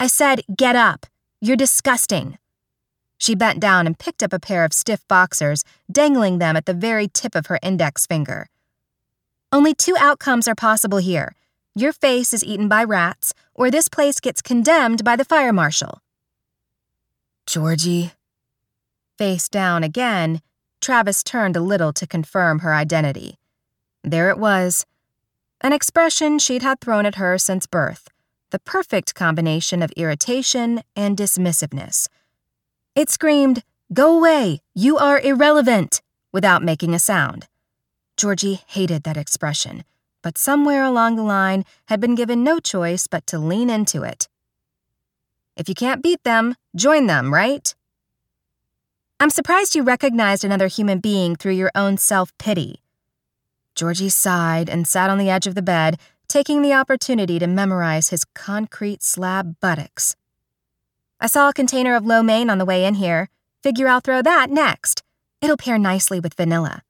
I 0.00 0.06
said, 0.06 0.40
get 0.56 0.74
up. 0.74 1.04
You're 1.42 1.54
disgusting. 1.54 2.38
She 3.18 3.34
bent 3.34 3.60
down 3.60 3.86
and 3.86 3.98
picked 3.98 4.22
up 4.22 4.32
a 4.32 4.40
pair 4.40 4.64
of 4.64 4.72
stiff 4.72 5.06
boxers, 5.06 5.62
dangling 5.92 6.38
them 6.38 6.56
at 6.56 6.64
the 6.64 6.72
very 6.72 7.08
tip 7.08 7.34
of 7.34 7.48
her 7.48 7.58
index 7.62 8.06
finger. 8.06 8.48
Only 9.52 9.74
two 9.74 9.96
outcomes 9.98 10.48
are 10.48 10.54
possible 10.54 10.96
here 10.96 11.34
your 11.74 11.92
face 11.92 12.32
is 12.32 12.42
eaten 12.42 12.68
by 12.68 12.84
rats, 12.84 13.34
or 13.54 13.70
this 13.70 13.88
place 13.88 14.18
gets 14.18 14.40
condemned 14.40 15.04
by 15.04 15.14
the 15.14 15.26
fire 15.26 15.52
marshal. 15.52 16.00
Georgie. 17.46 18.12
Face 19.20 19.50
down 19.50 19.84
again, 19.84 20.40
Travis 20.80 21.22
turned 21.22 21.54
a 21.54 21.60
little 21.60 21.92
to 21.92 22.06
confirm 22.06 22.60
her 22.60 22.72
identity. 22.72 23.36
There 24.02 24.30
it 24.30 24.38
was. 24.38 24.86
An 25.60 25.74
expression 25.74 26.38
she'd 26.38 26.62
had 26.62 26.80
thrown 26.80 27.04
at 27.04 27.16
her 27.16 27.36
since 27.36 27.66
birth 27.66 28.08
the 28.50 28.58
perfect 28.60 29.14
combination 29.14 29.82
of 29.82 29.92
irritation 29.94 30.80
and 30.96 31.18
dismissiveness. 31.18 32.08
It 32.94 33.10
screamed, 33.10 33.62
Go 33.92 34.16
away! 34.16 34.62
You 34.74 34.96
are 34.96 35.20
irrelevant! 35.20 36.00
without 36.32 36.62
making 36.62 36.94
a 36.94 36.98
sound. 36.98 37.46
Georgie 38.16 38.62
hated 38.68 39.02
that 39.02 39.18
expression, 39.18 39.84
but 40.22 40.38
somewhere 40.38 40.82
along 40.82 41.16
the 41.16 41.22
line 41.22 41.66
had 41.88 42.00
been 42.00 42.14
given 42.14 42.42
no 42.42 42.58
choice 42.58 43.06
but 43.06 43.26
to 43.26 43.38
lean 43.38 43.68
into 43.68 44.02
it. 44.02 44.28
If 45.56 45.68
you 45.68 45.74
can't 45.74 46.02
beat 46.02 46.24
them, 46.24 46.54
join 46.74 47.06
them, 47.06 47.34
right? 47.34 47.74
I'm 49.22 49.28
surprised 49.28 49.74
you 49.74 49.82
recognized 49.82 50.46
another 50.46 50.66
human 50.66 50.98
being 50.98 51.36
through 51.36 51.52
your 51.52 51.70
own 51.74 51.98
self 51.98 52.32
pity. 52.38 52.80
Georgie 53.74 54.08
sighed 54.08 54.70
and 54.70 54.88
sat 54.88 55.10
on 55.10 55.18
the 55.18 55.28
edge 55.28 55.46
of 55.46 55.54
the 55.54 55.60
bed, 55.60 56.00
taking 56.26 56.62
the 56.62 56.72
opportunity 56.72 57.38
to 57.38 57.46
memorize 57.46 58.08
his 58.08 58.24
concrete 58.34 59.02
slab 59.02 59.56
buttocks. 59.60 60.16
I 61.20 61.26
saw 61.26 61.50
a 61.50 61.52
container 61.52 61.94
of 61.94 62.06
lo 62.06 62.22
mein 62.22 62.48
on 62.48 62.56
the 62.56 62.64
way 62.64 62.86
in 62.86 62.94
here. 62.94 63.28
Figure 63.62 63.88
I'll 63.88 64.00
throw 64.00 64.22
that 64.22 64.48
next. 64.48 65.02
It'll 65.42 65.58
pair 65.58 65.76
nicely 65.76 66.18
with 66.18 66.32
vanilla. 66.32 66.80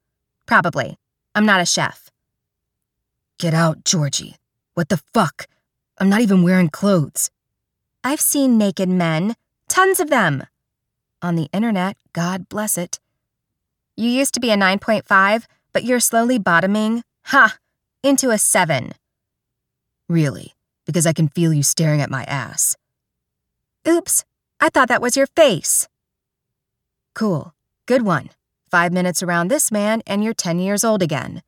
Probably. 0.45 0.97
I'm 1.35 1.45
not 1.45 1.59
a 1.59 1.65
chef. 1.65 2.09
Get 3.39 3.53
out, 3.53 3.83
Georgie. 3.83 4.37
What 4.73 4.87
the 4.87 5.01
fuck? 5.13 5.47
I'm 5.97 6.07
not 6.07 6.21
even 6.21 6.43
wearing 6.43 6.69
clothes. 6.69 7.29
I've 8.05 8.21
seen 8.21 8.57
naked 8.57 8.87
men. 8.87 9.35
Tons 9.67 9.99
of 9.99 10.09
them. 10.09 10.43
On 11.21 11.35
the 11.35 11.49
internet, 11.53 11.97
God 12.13 12.49
bless 12.49 12.77
it. 12.77 12.99
You 13.95 14.09
used 14.09 14.33
to 14.33 14.39
be 14.39 14.49
a 14.49 14.55
9.5, 14.55 15.45
but 15.71 15.83
you're 15.83 15.99
slowly 15.99 16.39
bottoming, 16.39 17.03
ha, 17.25 17.57
into 18.01 18.31
a 18.31 18.37
7. 18.37 18.93
Really? 20.09 20.53
Because 20.85 21.05
I 21.05 21.13
can 21.13 21.27
feel 21.27 21.53
you 21.53 21.63
staring 21.63 22.01
at 22.01 22.09
my 22.09 22.23
ass. 22.23 22.75
Oops, 23.87 24.25
I 24.59 24.69
thought 24.69 24.87
that 24.87 25.01
was 25.01 25.15
your 25.15 25.27
face. 25.27 25.87
Cool. 27.13 27.53
Good 27.85 28.03
one. 28.03 28.29
Five 28.69 28.91
minutes 28.91 29.21
around 29.21 29.49
this 29.49 29.71
man, 29.71 30.01
and 30.07 30.23
you're 30.23 30.33
10 30.33 30.59
years 30.59 30.83
old 30.83 31.03
again. 31.03 31.43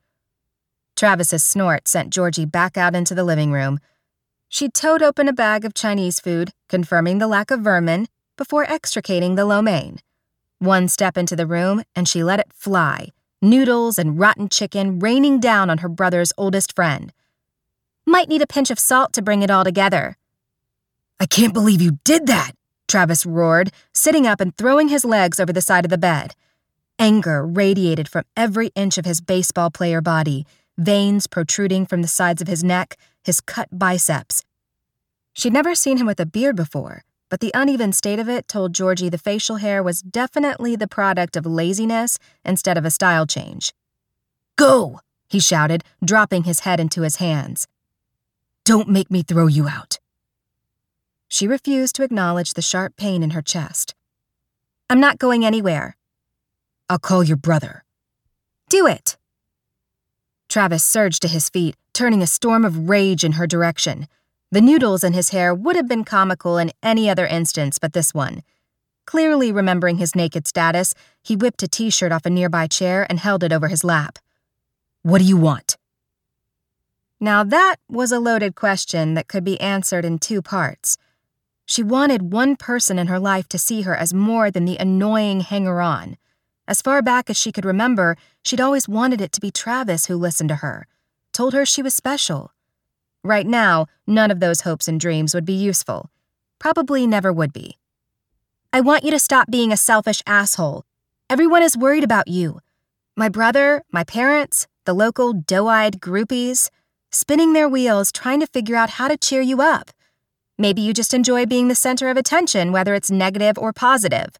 Travis's 0.95 1.43
snort 1.43 1.87
sent 1.87 2.11
Georgie 2.11 2.45
back 2.45 2.77
out 2.77 2.95
into 2.95 3.15
the 3.15 3.23
living 3.23 3.51
room. 3.51 3.79
She 4.49 4.69
towed 4.69 5.01
open 5.01 5.27
a 5.27 5.33
bag 5.33 5.65
of 5.65 5.73
Chinese 5.73 6.19
food, 6.19 6.51
confirming 6.69 7.17
the 7.17 7.27
lack 7.27 7.49
of 7.49 7.61
vermin, 7.61 8.07
before 8.37 8.69
extricating 8.71 9.35
the 9.35 9.45
lo 9.45 9.61
mein. 9.61 9.99
One 10.59 10.87
step 10.87 11.17
into 11.17 11.35
the 11.35 11.47
room, 11.47 11.83
and 11.95 12.07
she 12.07 12.23
let 12.23 12.39
it 12.39 12.53
fly 12.53 13.09
noodles 13.43 13.99
and 13.99 14.17
rotten 14.17 14.47
chicken 14.47 14.97
raining 14.99 15.39
down 15.39 15.69
on 15.69 15.79
her 15.79 15.89
brother's 15.89 16.33
oldest 16.37 16.73
friend. 16.73 17.11
Might 18.07 18.29
need 18.29 18.41
a 18.41 18.47
pinch 18.47 18.71
of 18.71 18.79
salt 18.79 19.13
to 19.13 19.21
bring 19.21 19.43
it 19.43 19.51
all 19.51 19.63
together. 19.63 20.17
I 21.19 21.25
can't 21.25 21.53
believe 21.53 21.81
you 21.81 21.99
did 22.03 22.25
that, 22.27 22.53
Travis 22.87 23.25
roared, 23.25 23.71
sitting 23.93 24.25
up 24.25 24.39
and 24.39 24.55
throwing 24.57 24.87
his 24.87 25.05
legs 25.05 25.39
over 25.39 25.53
the 25.53 25.61
side 25.61 25.85
of 25.85 25.91
the 25.91 25.97
bed. 25.97 26.35
Anger 26.97 27.45
radiated 27.45 28.07
from 28.07 28.23
every 28.35 28.71
inch 28.75 28.97
of 28.97 29.05
his 29.05 29.21
baseball 29.21 29.69
player 29.69 30.01
body, 30.01 30.45
veins 30.77 31.27
protruding 31.27 31.85
from 31.85 32.01
the 32.01 32.07
sides 32.07 32.41
of 32.41 32.47
his 32.47 32.63
neck, 32.63 32.97
his 33.23 33.41
cut 33.41 33.67
biceps. 33.71 34.43
She'd 35.33 35.53
never 35.53 35.75
seen 35.75 35.97
him 35.97 36.05
with 36.05 36.19
a 36.19 36.25
beard 36.25 36.55
before, 36.55 37.03
but 37.33 37.39
the 37.39 37.51
uneven 37.55 37.91
state 37.91 38.19
of 38.19 38.29
it 38.29 38.47
told 38.47 38.75
Georgie 38.75 39.09
the 39.09 39.17
facial 39.17 39.55
hair 39.55 39.81
was 39.81 40.03
definitely 40.03 40.75
the 40.75 40.87
product 40.87 41.35
of 41.35 41.47
laziness 41.47 42.19
instead 42.45 42.77
of 42.77 42.85
a 42.85 42.91
style 42.91 43.25
change. 43.25 43.73
Go! 44.55 44.99
he 45.27 45.39
shouted, 45.39 45.83
dropping 46.05 46.43
his 46.43 46.59
head 46.59 46.79
into 46.79 47.01
his 47.01 47.15
hands. 47.15 47.67
Don't 48.63 48.87
make 48.87 49.09
me 49.09 49.23
throw 49.23 49.47
you 49.47 49.67
out. 49.67 49.97
She 51.27 51.47
refused 51.47 51.95
to 51.95 52.03
acknowledge 52.03 52.53
the 52.53 52.61
sharp 52.61 52.97
pain 52.97 53.23
in 53.23 53.31
her 53.31 53.41
chest. 53.41 53.95
I'm 54.87 54.99
not 54.99 55.17
going 55.17 55.43
anywhere. 55.43 55.97
I'll 56.87 56.99
call 56.99 57.23
your 57.23 57.37
brother. 57.37 57.83
Do 58.69 58.85
it. 58.85 59.17
Travis 60.49 60.83
surged 60.83 61.23
to 61.23 61.27
his 61.27 61.49
feet, 61.49 61.77
turning 61.93 62.21
a 62.21 62.27
storm 62.27 62.63
of 62.63 62.89
rage 62.89 63.23
in 63.23 63.31
her 63.31 63.47
direction. 63.47 64.07
The 64.53 64.61
noodles 64.61 65.03
in 65.03 65.13
his 65.13 65.31
hair 65.31 65.51
would 65.51 65.75
have 65.75 65.87
been 65.87 66.03
comical 66.03 66.59
in 66.59 66.69
any 66.83 67.09
other 67.09 67.25
instance 67.25 67.79
but 67.79 67.93
this 67.93 68.13
one. 68.13 68.43
Clearly 69.07 69.51
remembering 69.51 69.97
his 69.97 70.15
naked 70.15 70.45
status, 70.45 70.93
he 71.23 71.35
whipped 71.35 71.63
a 71.63 71.67
t 71.67 71.89
shirt 71.89 72.11
off 72.11 72.27
a 72.27 72.29
nearby 72.29 72.67
chair 72.67 73.07
and 73.09 73.19
held 73.19 73.43
it 73.43 73.51
over 73.51 73.67
his 73.67 73.83
lap. 73.83 74.19
What 75.01 75.17
do 75.17 75.25
you 75.25 75.37
want? 75.37 75.75
Now 77.19 77.43
that 77.43 77.77
was 77.89 78.11
a 78.11 78.19
loaded 78.19 78.53
question 78.53 79.15
that 79.15 79.27
could 79.27 79.43
be 79.43 79.59
answered 79.59 80.05
in 80.05 80.19
two 80.19 80.43
parts. 80.43 80.99
She 81.65 81.81
wanted 81.81 82.31
one 82.31 82.55
person 82.55 82.99
in 82.99 83.07
her 83.07 83.19
life 83.19 83.47
to 83.47 83.57
see 83.57 83.81
her 83.81 83.95
as 83.95 84.13
more 84.13 84.51
than 84.51 84.65
the 84.65 84.77
annoying 84.77 85.41
hanger 85.41 85.81
on. 85.81 86.15
As 86.67 86.79
far 86.79 87.01
back 87.01 87.27
as 87.27 87.37
she 87.37 87.51
could 87.51 87.65
remember, 87.65 88.17
she'd 88.43 88.61
always 88.61 88.87
wanted 88.87 89.19
it 89.19 89.31
to 89.31 89.41
be 89.41 89.49
Travis 89.49 90.05
who 90.05 90.15
listened 90.15 90.49
to 90.49 90.57
her, 90.57 90.85
told 91.31 91.53
her 91.53 91.65
she 91.65 91.81
was 91.81 91.95
special. 91.95 92.52
Right 93.23 93.47
now, 93.47 93.87
none 94.05 94.31
of 94.31 94.41
those 94.41 94.61
hopes 94.61 94.87
and 94.87 94.99
dreams 94.99 95.33
would 95.33 95.45
be 95.45 95.53
useful. 95.53 96.09
Probably 96.59 97.07
never 97.07 97.31
would 97.31 97.53
be. 97.53 97.77
I 98.73 98.81
want 98.81 99.03
you 99.03 99.11
to 99.11 99.19
stop 99.19 99.49
being 99.49 99.71
a 99.71 99.77
selfish 99.77 100.21
asshole. 100.27 100.83
Everyone 101.29 101.63
is 101.63 101.77
worried 101.77 102.03
about 102.03 102.27
you. 102.27 102.59
My 103.15 103.29
brother, 103.29 103.83
my 103.91 104.03
parents, 104.03 104.67
the 104.85 104.93
local 104.93 105.31
doe 105.31 105.67
eyed 105.67 106.01
groupies, 106.01 106.69
spinning 107.11 107.53
their 107.53 107.69
wheels 107.69 108.11
trying 108.11 108.41
to 108.41 108.47
figure 108.47 108.75
out 108.75 108.91
how 108.91 109.07
to 109.07 109.15
cheer 109.15 109.41
you 109.41 109.61
up. 109.61 109.91
Maybe 110.57 110.81
you 110.81 110.93
just 110.93 111.13
enjoy 111.13 111.45
being 111.45 111.67
the 111.67 111.75
center 111.75 112.09
of 112.09 112.17
attention, 112.17 112.71
whether 112.71 112.93
it's 112.93 113.09
negative 113.09 113.57
or 113.57 113.71
positive. 113.71 114.35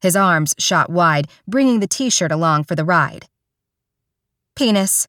His 0.00 0.16
arms 0.16 0.54
shot 0.58 0.90
wide, 0.90 1.28
bringing 1.46 1.78
the 1.78 1.86
t 1.86 2.10
shirt 2.10 2.32
along 2.32 2.64
for 2.64 2.74
the 2.74 2.84
ride. 2.84 3.28
Penis. 4.56 5.06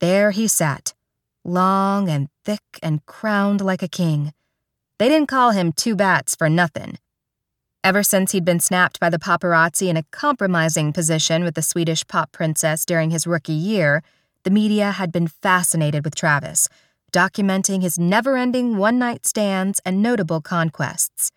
There 0.00 0.30
he 0.30 0.48
sat, 0.48 0.94
long 1.48 2.08
and 2.08 2.28
thick 2.44 2.78
and 2.82 3.04
crowned 3.06 3.60
like 3.60 3.82
a 3.82 3.88
king. 3.88 4.32
They 4.98 5.08
didn't 5.08 5.28
call 5.28 5.52
him 5.52 5.72
Two 5.72 5.96
Bats 5.96 6.36
for 6.36 6.48
nothing. 6.48 6.98
Ever 7.82 8.02
since 8.02 8.32
he'd 8.32 8.44
been 8.44 8.60
snapped 8.60 9.00
by 9.00 9.08
the 9.08 9.18
paparazzi 9.18 9.88
in 9.88 9.96
a 9.96 10.04
compromising 10.10 10.92
position 10.92 11.44
with 11.44 11.54
the 11.54 11.62
Swedish 11.62 12.06
pop 12.06 12.32
princess 12.32 12.84
during 12.84 13.10
his 13.10 13.26
rookie 13.26 13.52
year, 13.52 14.02
the 14.42 14.50
media 14.50 14.92
had 14.92 15.10
been 15.10 15.28
fascinated 15.28 16.04
with 16.04 16.14
Travis 16.14 16.68
documenting 17.12 17.82
his 17.82 17.98
never 17.98 18.36
ending 18.36 18.76
one 18.76 18.98
night 18.98 19.26
stands 19.26 19.80
and 19.84 20.02
notable 20.02 20.40
conquests. 20.40 21.32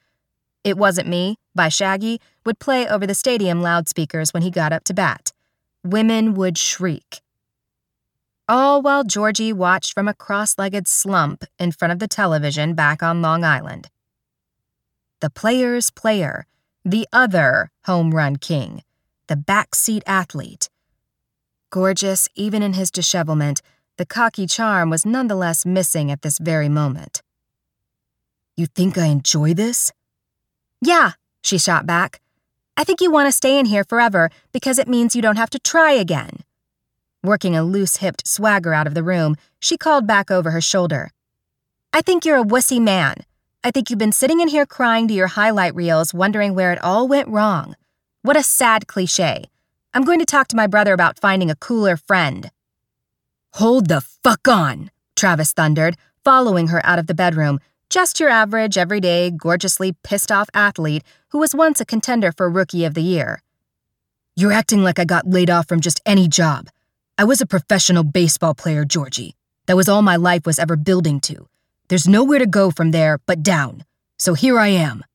It 0.64 0.78
Wasn't 0.78 1.08
Me, 1.08 1.38
by 1.56 1.70
Shaggy, 1.70 2.20
would 2.46 2.60
play 2.60 2.88
over 2.88 3.08
the 3.08 3.16
stadium 3.16 3.62
loudspeakers 3.62 4.34
when 4.34 4.44
he 4.44 4.52
got 4.52 4.74
up 4.74 4.84
to 4.86 4.94
bat. 4.94 5.32
Women 5.84 6.34
would 6.36 6.58
shriek. 6.58 7.22
All 8.54 8.82
while 8.82 9.06
Georgie 9.06 9.54
watched 9.54 9.94
from 9.94 10.10
a 10.10 10.14
cross 10.14 10.58
legged 10.58 10.86
slump 10.86 11.46
in 11.58 11.72
front 11.72 11.94
of 11.94 12.00
the 12.00 12.08
television 12.10 12.74
back 12.74 13.02
on 13.02 13.22
Long 13.22 13.46
Island. 13.46 13.88
The 15.22 15.30
player's 15.30 15.90
player, 15.90 16.48
the 16.84 17.08
other 17.14 17.72
home 17.86 18.14
run 18.14 18.36
king, 18.36 18.84
the 19.28 19.38
backseat 19.38 20.02
athlete. 20.06 20.70
Gorgeous 21.70 22.28
even 22.36 22.62
in 22.62 22.74
his 22.74 22.92
dishevelment, 22.92 23.62
the 23.96 24.06
cocky 24.06 24.48
charm 24.48 24.90
was 24.90 25.06
nonetheless 25.06 25.66
missing 25.66 26.12
at 26.12 26.22
this 26.22 26.38
very 26.38 26.68
moment. 26.68 27.22
You 28.58 28.66
think 28.66 28.98
I 28.98 29.06
enjoy 29.06 29.54
this? 29.54 29.94
Yeah, 30.82 31.12
she 31.42 31.58
shot 31.58 31.86
back. 31.86 32.20
I 32.76 32.84
think 32.84 33.00
you 33.00 33.12
want 33.12 33.30
to 33.30 33.32
stay 33.32 33.58
in 33.58 33.68
here 33.68 33.86
forever 33.86 34.30
because 34.52 34.78
it 34.78 34.90
means 34.90 35.16
you 35.16 35.22
don't 35.22 35.38
have 35.38 35.52
to 35.52 35.60
try 35.60 35.94
again. 35.94 36.44
Working 37.24 37.56
a 37.56 37.64
loose 37.64 37.98
hipped 37.98 38.28
swagger 38.28 38.74
out 38.74 38.88
of 38.88 38.96
the 38.96 39.04
room, 39.04 39.36
she 39.60 39.78
called 39.78 40.08
back 40.08 40.32
over 40.32 40.50
her 40.50 40.62
shoulder. 40.62 41.12
I 41.94 42.02
think 42.02 42.26
you're 42.26 42.40
a 42.40 42.44
wussy 42.44 42.82
man. 42.82 43.16
I 43.64 43.70
think 43.70 43.90
you've 43.90 44.00
been 44.00 44.12
sitting 44.12 44.40
in 44.40 44.48
here 44.48 44.66
crying 44.66 45.08
to 45.08 45.14
your 45.14 45.28
highlight 45.28 45.76
reels, 45.76 46.16
wondering 46.16 46.56
where 46.56 46.74
it 46.74 46.82
all 46.82 47.08
went 47.08 47.28
wrong. 47.28 47.76
What 48.24 48.38
a 48.38 48.42
sad 48.42 48.88
cliche. 48.88 49.46
I'm 49.94 50.04
going 50.04 50.18
to 50.18 50.26
talk 50.26 50.48
to 50.48 50.56
my 50.56 50.66
brother 50.66 50.94
about 50.94 51.20
finding 51.20 51.52
a 51.52 51.56
cooler 51.56 51.96
friend. 51.96 52.50
Hold 53.54 53.88
the 53.88 54.02
fuck 54.02 54.48
on, 54.48 54.90
Travis 55.16 55.54
thundered, 55.54 55.98
following 56.24 56.70
her 56.70 56.84
out 56.84 56.98
of 56.98 57.06
the 57.06 57.14
bedroom, 57.14 57.60
just 57.92 58.20
your 58.20 58.30
average, 58.30 58.80
everyday, 58.80 59.30
gorgeously 59.30 59.94
pissed 60.02 60.32
off 60.32 60.50
athlete 60.56 61.04
who 61.30 61.38
was 61.38 61.54
once 61.54 61.80
a 61.80 61.86
contender 61.86 62.32
for 62.32 62.50
Rookie 62.50 62.86
of 62.86 62.96
the 62.96 63.04
Year. 63.04 63.44
You're 64.36 64.54
acting 64.54 64.82
like 64.82 64.98
I 64.98 65.06
got 65.06 65.28
laid 65.28 65.52
off 65.52 65.68
from 65.68 65.82
just 65.82 66.02
any 66.04 66.28
job. 66.28 66.70
I 67.22 67.24
was 67.24 67.40
a 67.40 67.46
professional 67.46 68.04
baseball 68.04 68.56
player, 68.56 68.84
Georgie. 68.84 69.36
That 69.68 69.76
was 69.76 69.88
all 69.88 70.02
my 70.02 70.16
life 70.16 70.48
was 70.48 70.58
ever 70.58 70.76
building 70.76 71.20
to. 71.20 71.48
There's 71.88 72.08
nowhere 72.08 72.40
to 72.40 72.48
go 72.48 72.72
from 72.72 72.90
there 72.90 73.20
but 73.28 73.44
down. 73.44 73.86
So 74.18 74.34
here 74.34 74.58
I 74.58 74.70
am. 74.70 75.06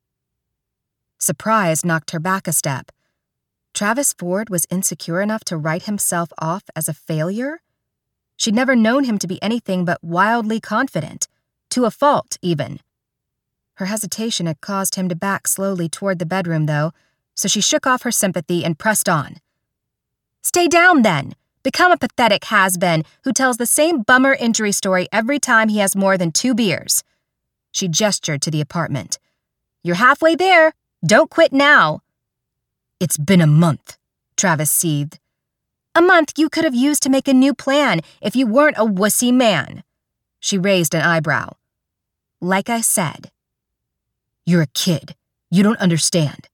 Surprise 1.19 1.85
knocked 1.85 2.13
her 2.13 2.21
back 2.21 2.47
a 2.47 2.53
step. 2.53 2.93
Travis 3.75 4.13
Ford 4.13 4.51
was 4.51 4.69
insecure 4.71 5.21
enough 5.21 5.43
to 5.47 5.57
write 5.57 5.87
himself 5.87 6.29
off 6.39 6.63
as 6.77 6.89
a 6.89 6.95
failure? 6.95 7.61
She'd 8.37 8.55
never 8.55 8.77
known 8.77 9.03
him 9.03 9.19
to 9.19 9.27
be 9.27 9.43
anything 9.43 9.85
but 9.85 9.99
wildly 10.01 10.61
confident. 10.61 11.27
to 11.71 11.87
a 11.87 11.91
fault, 11.91 12.39
even. 12.41 12.79
Her 13.79 13.87
hesitation 13.87 14.47
had 14.47 14.61
caused 14.61 14.95
him 14.95 15.09
to 15.09 15.17
back 15.17 15.49
slowly 15.49 15.89
toward 15.89 16.21
the 16.21 16.25
bedroom, 16.25 16.67
though, 16.67 16.93
so 17.35 17.49
she 17.49 17.61
shook 17.61 17.85
off 17.85 18.03
her 18.03 18.13
sympathy 18.13 18.65
and 18.65 18.79
pressed 18.79 19.09
on. 19.09 19.39
Stay 20.41 20.69
down, 20.69 21.03
then. 21.03 21.35
Become 21.67 21.91
a 21.91 21.97
pathetic 21.97 22.45
has 22.45 22.79
been 22.79 23.03
who 23.25 23.33
tells 23.33 23.57
the 23.57 23.67
same 23.67 24.03
bummer 24.03 24.35
injury 24.35 24.71
story 24.71 25.09
every 25.11 25.41
time 25.41 25.69
he 25.69 25.79
has 25.79 25.97
more 25.97 26.17
than 26.17 26.31
two 26.31 26.55
beers. 26.55 27.03
She 27.73 27.89
gestured 27.89 28.41
to 28.43 28.53
the 28.53 28.61
apartment. 28.61 29.19
You're 29.83 29.97
halfway 29.97 30.37
there. 30.37 30.75
Don't 31.05 31.29
quit 31.29 31.53
now. 31.53 32.03
It's 33.01 33.17
been 33.19 33.41
a 33.41 33.49
month, 33.49 33.99
Travis 34.37 34.71
seethed. 34.71 35.19
A 35.97 36.01
month 36.01 36.35
you 36.37 36.49
could 36.49 36.63
have 36.63 36.77
used 36.77 37.03
to 37.03 37.11
make 37.11 37.27
a 37.27 37.35
new 37.35 37.53
plan 37.53 38.01
if 38.23 38.37
you 38.37 38.47
weren't 38.47 38.79
a 38.79 38.87
wussy 38.87 39.33
man. 39.33 39.83
She 40.39 40.57
raised 40.57 40.95
an 40.95 41.03
eyebrow. 41.03 41.55
Like 42.41 42.71
I 42.71 42.81
said, 42.81 43.33
you're 44.45 44.63
a 44.63 44.69
kid. 44.69 45.17
You 45.51 45.65
don't 45.65 45.81
understand. 45.81 46.49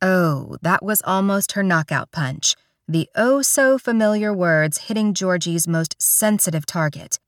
Oh, 0.00 0.56
that 0.62 0.84
was 0.84 1.02
almost 1.04 1.52
her 1.52 1.64
knockout 1.64 2.12
punch, 2.12 2.54
the 2.92 3.08
oh 3.14 3.40
so 3.40 3.78
familiar 3.78 4.34
words 4.34 4.78
hitting 4.88 5.14
Georgie's 5.14 5.66
most 5.66 6.00
sensitive 6.00 6.66
target. 6.66 7.18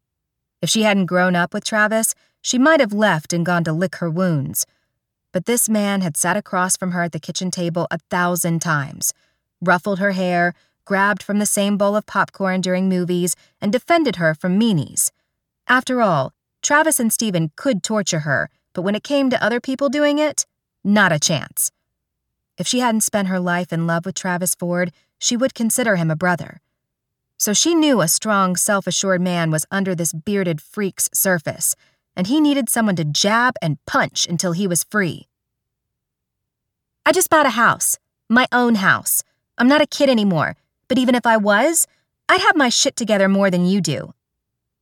If 0.60 0.68
she 0.68 0.82
hadn't 0.82 1.06
grown 1.06 1.34
up 1.34 1.54
with 1.54 1.64
Travis, 1.64 2.14
she 2.42 2.58
might 2.58 2.80
have 2.80 2.92
left 2.92 3.32
and 3.32 3.46
gone 3.46 3.64
to 3.64 3.72
lick 3.72 3.96
her 3.96 4.10
wounds. 4.10 4.66
But 5.32 5.46
this 5.46 5.68
man 5.68 6.02
had 6.02 6.16
sat 6.16 6.36
across 6.36 6.76
from 6.76 6.92
her 6.92 7.02
at 7.02 7.12
the 7.12 7.18
kitchen 7.18 7.50
table 7.50 7.86
a 7.90 7.98
thousand 8.10 8.60
times, 8.60 9.14
ruffled 9.60 9.98
her 9.98 10.12
hair, 10.12 10.54
grabbed 10.84 11.22
from 11.22 11.38
the 11.38 11.46
same 11.46 11.78
bowl 11.78 11.96
of 11.96 12.04
popcorn 12.04 12.60
during 12.60 12.88
movies, 12.88 13.34
and 13.60 13.72
defended 13.72 14.16
her 14.16 14.34
from 14.34 14.60
meanies. 14.60 15.10
After 15.66 16.02
all, 16.02 16.34
Travis 16.62 17.00
and 17.00 17.12
Stephen 17.12 17.50
could 17.56 17.82
torture 17.82 18.20
her, 18.20 18.50
but 18.74 18.82
when 18.82 18.94
it 18.94 19.02
came 19.02 19.30
to 19.30 19.42
other 19.42 19.60
people 19.60 19.88
doing 19.88 20.18
it, 20.18 20.44
not 20.84 21.10
a 21.10 21.18
chance. 21.18 21.70
If 22.58 22.68
she 22.68 22.80
hadn't 22.80 23.00
spent 23.00 23.28
her 23.28 23.40
life 23.40 23.72
in 23.72 23.86
love 23.86 24.04
with 24.04 24.14
Travis 24.14 24.54
Ford, 24.54 24.92
she 25.24 25.38
would 25.38 25.54
consider 25.54 25.96
him 25.96 26.10
a 26.10 26.16
brother. 26.16 26.60
So 27.38 27.54
she 27.54 27.74
knew 27.74 28.02
a 28.02 28.08
strong, 28.08 28.56
self 28.56 28.86
assured 28.86 29.22
man 29.22 29.50
was 29.50 29.64
under 29.70 29.94
this 29.94 30.12
bearded 30.12 30.60
freak's 30.60 31.08
surface, 31.14 31.74
and 32.14 32.26
he 32.26 32.40
needed 32.40 32.68
someone 32.68 32.96
to 32.96 33.04
jab 33.04 33.54
and 33.62 33.82
punch 33.86 34.26
until 34.26 34.52
he 34.52 34.66
was 34.66 34.84
free. 34.84 35.28
I 37.06 37.12
just 37.12 37.30
bought 37.30 37.46
a 37.46 37.60
house, 37.64 37.98
my 38.28 38.46
own 38.52 38.74
house. 38.76 39.22
I'm 39.56 39.66
not 39.66 39.80
a 39.80 39.86
kid 39.86 40.10
anymore, 40.10 40.56
but 40.88 40.98
even 40.98 41.14
if 41.14 41.24
I 41.24 41.38
was, 41.38 41.86
I'd 42.28 42.42
have 42.42 42.56
my 42.56 42.68
shit 42.68 42.94
together 42.94 43.28
more 43.28 43.50
than 43.50 43.64
you 43.64 43.80
do. 43.80 44.12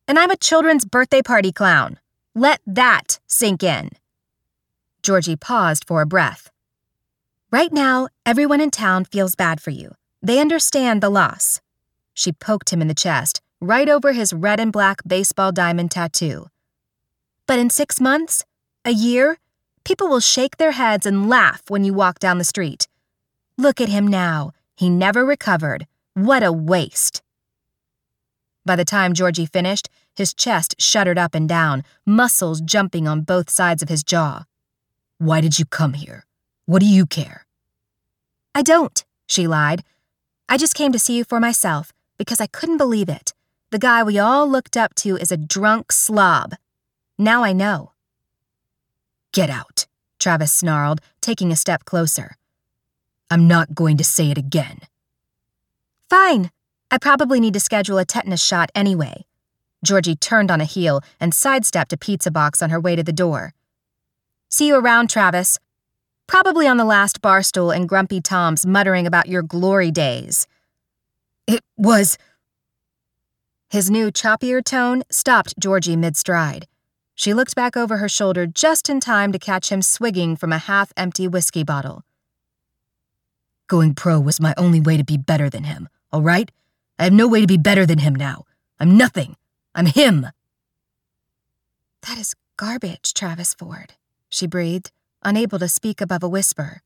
And 0.09 0.19
I'm 0.19 0.31
a 0.31 0.35
children's 0.35 0.83
birthday 0.83 1.21
party 1.21 1.53
clown. 1.53 1.99
Let 2.35 2.59
that 2.67 3.19
sink 3.27 3.63
in. 3.63 3.91
Georgie 5.03 5.37
paused 5.37 5.85
for 5.87 6.01
a 6.01 6.05
breath. 6.05 6.51
Right 7.49 7.71
now, 7.71 8.09
everyone 8.25 8.59
in 8.59 8.71
town 8.71 9.05
feels 9.05 9.35
bad 9.35 9.61
for 9.61 9.69
you. 9.69 9.95
They 10.23 10.39
understand 10.39 11.03
the 11.03 11.09
loss. 11.09 11.59
She 12.13 12.31
poked 12.31 12.71
him 12.71 12.81
in 12.81 12.87
the 12.87 12.95
chest, 12.95 13.41
right 13.59 13.89
over 13.89 14.13
his 14.13 14.31
red 14.31 14.57
and 14.57 14.71
black 14.71 15.01
baseball 15.05 15.51
diamond 15.51 15.91
tattoo. 15.91 16.47
But 17.45 17.59
in 17.59 17.69
six 17.69 17.99
months, 17.99 18.45
a 18.85 18.91
year, 18.91 19.37
people 19.83 20.07
will 20.07 20.21
shake 20.21 20.55
their 20.55 20.71
heads 20.71 21.05
and 21.05 21.27
laugh 21.27 21.63
when 21.67 21.83
you 21.83 21.93
walk 21.93 22.19
down 22.19 22.37
the 22.37 22.45
street. 22.45 22.87
Look 23.57 23.81
at 23.81 23.89
him 23.89 24.07
now. 24.07 24.51
He 24.77 24.89
never 24.89 25.25
recovered. 25.25 25.87
What 26.13 26.41
a 26.41 26.53
waste. 26.53 27.21
By 28.65 28.77
the 28.77 28.85
time 28.85 29.13
Georgie 29.13 29.45
finished, 29.45 29.89
his 30.15 30.33
chest 30.33 30.75
shuddered 30.79 31.17
up 31.17 31.35
and 31.35 31.49
down, 31.49 31.83
muscles 32.05 32.61
jumping 32.61 33.09
on 33.09 33.21
both 33.21 33.49
sides 33.49 33.83
of 33.83 33.89
his 33.89 34.03
jaw. 34.03 34.45
Why 35.17 35.41
did 35.41 35.59
you 35.59 35.65
come 35.65 35.93
here? 35.93 36.25
What 36.65 36.79
do 36.79 36.85
you 36.85 37.05
care? 37.05 37.45
I 38.55 38.61
don't, 38.61 39.03
she 39.27 39.47
lied. 39.47 39.83
I 40.53 40.57
just 40.57 40.75
came 40.75 40.91
to 40.91 40.99
see 40.99 41.17
you 41.17 41.23
for 41.23 41.39
myself 41.39 41.91
because 42.19 42.39
I 42.39 42.45
couldn't 42.45 42.77
believe 42.77 43.09
it. 43.09 43.33
The 43.71 43.79
guy 43.79 44.03
we 44.03 44.19
all 44.19 44.47
looked 44.47 44.77
up 44.77 44.93
to 44.97 45.17
is 45.17 45.31
a 45.31 45.35
drunk 45.35 45.91
slob. 45.91 46.53
Now 47.17 47.43
I 47.43 47.53
know. 47.53 47.93
Get 49.31 49.49
out, 49.49 49.87
Travis 50.19 50.53
snarled, 50.53 51.01
taking 51.21 51.51
a 51.51 51.55
step 51.55 51.85
closer. 51.85 52.37
I'm 53.31 53.47
not 53.47 53.73
going 53.73 53.97
to 53.97 54.03
say 54.03 54.29
it 54.29 54.37
again. 54.37 54.81
Fine. 56.07 56.51
I 56.91 56.99
probably 56.99 57.39
need 57.39 57.55
to 57.55 57.59
schedule 57.59 57.97
a 57.97 58.05
tetanus 58.05 58.45
shot 58.45 58.69
anyway. 58.75 59.25
Georgie 59.83 60.15
turned 60.15 60.51
on 60.51 60.61
a 60.61 60.65
heel 60.65 61.01
and 61.19 61.33
sidestepped 61.33 61.93
a 61.93 61.97
pizza 61.97 62.29
box 62.29 62.61
on 62.61 62.69
her 62.69 62.79
way 62.79 62.95
to 62.95 63.01
the 63.01 63.11
door. 63.11 63.55
See 64.49 64.67
you 64.67 64.75
around, 64.75 65.09
Travis. 65.09 65.57
Probably 66.27 66.67
on 66.67 66.77
the 66.77 66.85
last 66.85 67.21
bar 67.21 67.43
stool 67.43 67.69
and 67.69 67.87
Grumpy 67.87 68.21
Tom's 68.21 68.65
muttering 68.65 69.05
about 69.05 69.27
your 69.27 69.43
glory 69.43 69.91
days. 69.91 70.47
It 71.47 71.61
was. 71.77 72.17
His 73.69 73.89
new 73.89 74.11
choppier 74.11 74.63
tone 74.63 75.03
stopped 75.09 75.59
Georgie 75.59 75.95
mid 75.95 76.15
stride. 76.15 76.67
She 77.15 77.33
looked 77.33 77.55
back 77.55 77.77
over 77.77 77.97
her 77.97 78.09
shoulder 78.09 78.47
just 78.47 78.89
in 78.89 78.99
time 78.99 79.31
to 79.31 79.39
catch 79.39 79.71
him 79.71 79.81
swigging 79.81 80.35
from 80.35 80.51
a 80.51 80.57
half 80.57 80.91
empty 80.97 81.27
whiskey 81.27 81.63
bottle. 81.63 82.03
Going 83.67 83.93
pro 83.93 84.19
was 84.19 84.39
my 84.39 84.53
only 84.57 84.79
way 84.79 84.97
to 84.97 85.03
be 85.03 85.17
better 85.17 85.49
than 85.49 85.63
him, 85.63 85.89
all 86.11 86.21
right? 86.21 86.51
I 86.99 87.05
have 87.05 87.13
no 87.13 87.27
way 87.27 87.41
to 87.41 87.47
be 87.47 87.57
better 87.57 87.85
than 87.85 87.99
him 87.99 88.15
now. 88.15 88.45
I'm 88.79 88.97
nothing. 88.97 89.35
I'm 89.75 89.85
him. 89.85 90.27
That 92.07 92.17
is 92.17 92.35
garbage, 92.57 93.13
Travis 93.13 93.53
Ford, 93.53 93.93
she 94.29 94.47
breathed 94.47 94.91
unable 95.23 95.59
to 95.59 95.67
speak 95.67 96.01
above 96.01 96.23
a 96.23 96.29
whisper. 96.29 96.81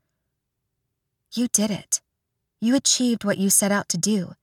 You 1.34 1.48
did 1.48 1.72
it. 1.72 2.02
You 2.62 2.76
achieved 2.76 3.24
what 3.24 3.38
you 3.38 3.50
set 3.50 3.72
out 3.72 3.90
to 3.90 3.98
do. 3.98 4.34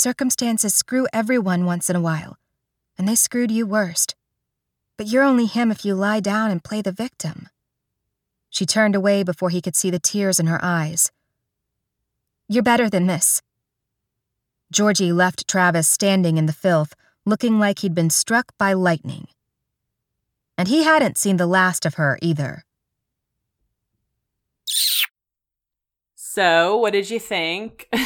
Circumstances 0.00 0.74
screw 0.74 1.06
everyone 1.12 1.66
once 1.66 1.90
in 1.90 1.94
a 1.94 2.00
while, 2.00 2.38
and 2.96 3.06
they 3.06 3.14
screwed 3.14 3.50
you 3.50 3.66
worst. 3.66 4.14
But 4.96 5.08
you're 5.08 5.22
only 5.22 5.44
him 5.44 5.70
if 5.70 5.84
you 5.84 5.94
lie 5.94 6.20
down 6.20 6.50
and 6.50 6.64
play 6.64 6.80
the 6.80 6.90
victim. 6.90 7.50
She 8.48 8.64
turned 8.64 8.94
away 8.94 9.22
before 9.22 9.50
he 9.50 9.60
could 9.60 9.76
see 9.76 9.90
the 9.90 9.98
tears 9.98 10.40
in 10.40 10.46
her 10.46 10.58
eyes. 10.62 11.12
You're 12.48 12.62
better 12.62 12.88
than 12.88 13.08
this. 13.08 13.42
Georgie 14.72 15.12
left 15.12 15.46
Travis 15.46 15.90
standing 15.90 16.38
in 16.38 16.46
the 16.46 16.54
filth, 16.54 16.94
looking 17.26 17.58
like 17.58 17.80
he'd 17.80 17.94
been 17.94 18.08
struck 18.08 18.56
by 18.56 18.72
lightning. 18.72 19.26
And 20.56 20.68
he 20.68 20.84
hadn't 20.84 21.18
seen 21.18 21.36
the 21.36 21.46
last 21.46 21.84
of 21.84 21.96
her 21.96 22.18
either. 22.22 22.64
So, 26.14 26.78
what 26.78 26.94
did 26.94 27.10
you 27.10 27.20
think? 27.20 27.92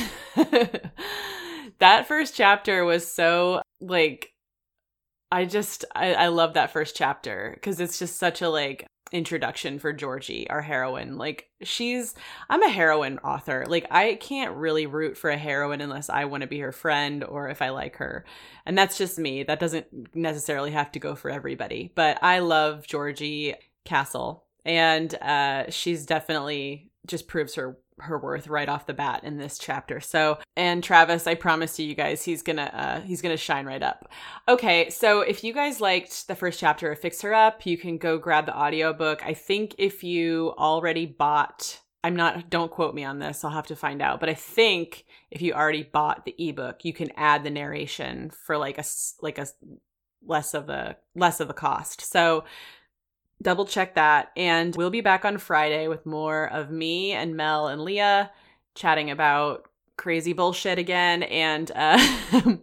that 1.79 2.07
first 2.09 2.35
chapter 2.35 2.85
was 2.85 3.11
so 3.11 3.63
like 3.81 4.33
I 5.31 5.45
just 5.45 5.85
I, 5.95 6.15
I 6.15 6.27
love 6.29 6.55
that 6.55 6.73
first 6.73 6.97
chapter 6.97 7.53
because 7.55 7.81
it's 7.81 7.99
just 7.99 8.17
such 8.17 8.41
a 8.41 8.49
like 8.49 8.87
introduction 9.13 9.79
for 9.79 9.93
Georgie, 9.93 10.49
our 10.51 10.63
heroine. 10.63 11.17
Like 11.19 11.49
she's 11.63 12.15
I'm 12.49 12.63
a 12.63 12.69
heroine 12.69 13.19
author. 13.19 13.65
Like 13.67 13.87
I 13.91 14.15
can't 14.15 14.57
really 14.57 14.87
root 14.87 15.17
for 15.17 15.31
a 15.31 15.37
heroine 15.37 15.81
unless 15.81 16.11
I 16.11 16.25
want 16.27 16.43
to 16.43 16.47
be 16.47 16.61
her 16.61 16.73
friend 16.73 17.25
or 17.25 17.49
if 17.49 17.63
I 17.63 17.71
like 17.71 17.97
her. 17.97 18.25
And 18.67 18.77
that's 18.77 18.99
just 18.99 19.19
me. 19.19 19.43
That 19.43 19.61
doesn't 19.61 20.15
necessarily 20.15 20.73
have 20.73 20.93
to 20.93 20.99
go 20.99 21.15
for 21.15 21.31
everybody. 21.31 21.93
But 21.95 22.23
I 22.23 22.41
love 22.41 22.87
Georgie 22.87 23.55
Castle 23.85 24.45
and 24.65 25.15
uh 25.17 25.71
she's 25.71 26.07
definitely 26.07 26.91
just 27.07 27.29
proves 27.29 27.55
her 27.55 27.79
her 28.01 28.19
worth 28.19 28.49
right 28.49 28.69
off 28.69 28.87
the 28.87 28.95
bat 28.95 29.23
in 29.25 29.37
this 29.37 29.59
chapter. 29.59 30.01
So, 30.01 30.39
and 30.57 30.83
Travis, 30.83 31.27
I 31.27 31.35
promise 31.35 31.79
you, 31.79 31.87
you 31.87 31.95
guys, 31.95 32.25
he's 32.25 32.43
gonna 32.43 32.71
uh, 32.73 33.01
he's 33.01 33.23
gonna 33.23 33.37
shine 33.37 33.67
right 33.67 33.83
up. 33.83 34.11
Okay, 34.49 34.91
so 34.91 35.21
if 35.21 35.45
you 35.45 35.53
guys 35.53 35.81
liked 35.81 36.27
the 36.27 36.35
first 36.35 36.59
chapter 36.59 36.91
of 36.91 36.99
Fix 36.99 37.23
Her 37.23 37.33
Up, 37.33 37.65
you 37.67 37.79
can 37.79 37.99
go 37.99 38.19
grab 38.19 38.47
the 38.47 38.57
audiobook. 38.57 39.25
I 39.25 39.35
think 39.35 39.75
if 39.79 40.03
you 40.03 40.55
already 40.59 41.07
bought, 41.07 41.81
I'm 42.03 42.17
not, 42.17 42.51
don't 42.51 42.71
quote 42.71 42.95
me 42.95 43.05
on 43.05 43.19
this. 43.19 43.45
I'll 43.45 43.51
have 43.51 43.69
to 43.69 43.77
find 43.77 44.03
out. 44.03 44.21
But 44.21 44.29
I 44.29 44.35
think 44.35 45.05
if 45.31 45.41
you 45.41 45.53
already 45.53 45.85
bought 45.85 46.25
the 46.25 46.35
ebook, 46.39 46.85
you 46.85 46.93
can 46.93 47.11
add 47.17 47.45
the 47.45 47.51
narration 47.51 48.31
for 48.31 48.59
like 48.59 48.79
a 48.79 48.85
like 49.21 49.39
a 49.39 49.47
less 50.27 50.55
of 50.55 50.69
a 50.69 50.97
less 51.15 51.41
of 51.41 51.51
a 51.51 51.55
cost. 51.55 52.01
So 52.01 52.45
double 53.43 53.65
check 53.65 53.95
that. 53.95 54.33
And 54.37 54.75
we'll 54.77 54.91
be 54.91 55.01
back 55.01 55.25
on 55.25 55.39
Friday 55.39 55.89
with 55.89 56.07
more 56.07 56.47
of 56.53 56.71
me 56.71 57.13
and 57.13 57.37
Mel 57.37 57.69
and 57.69 57.83
Leah 57.83 58.31
chatting 58.75 59.11
about 59.11 59.69
crazy 59.97 60.33
bullshit 60.33 60.77
again 60.77 61.23
and 61.23 61.71
uh 61.73 62.17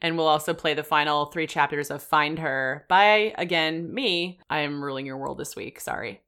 and 0.00 0.16
we'll 0.16 0.26
also 0.26 0.54
play 0.54 0.72
the 0.72 0.82
final 0.82 1.26
3 1.26 1.46
chapters 1.46 1.90
of 1.90 2.02
Find 2.02 2.38
Her 2.38 2.86
by 2.88 3.34
again 3.36 3.92
me. 3.92 4.40
I 4.48 4.60
am 4.60 4.82
ruling 4.82 5.04
your 5.04 5.18
world 5.18 5.36
this 5.36 5.54
week, 5.54 5.78
sorry. 5.78 6.22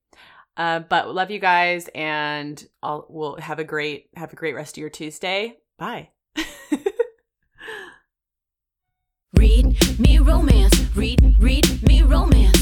Uh 0.58 0.80
but 0.80 1.14
love 1.14 1.30
you 1.30 1.38
guys 1.38 1.88
and 1.94 2.62
I'll 2.82 3.06
we'll 3.08 3.36
have 3.36 3.60
a 3.60 3.64
great 3.64 4.10
have 4.14 4.34
a 4.34 4.36
great 4.36 4.54
rest 4.54 4.76
of 4.76 4.82
your 4.82 4.90
Tuesday. 4.90 5.56
Bye. 5.78 6.10
Read 9.34 9.98
me 9.98 10.18
romance. 10.18 10.78
Read, 10.94 11.36
read 11.38 11.82
me 11.82 12.02
romance. 12.02 12.61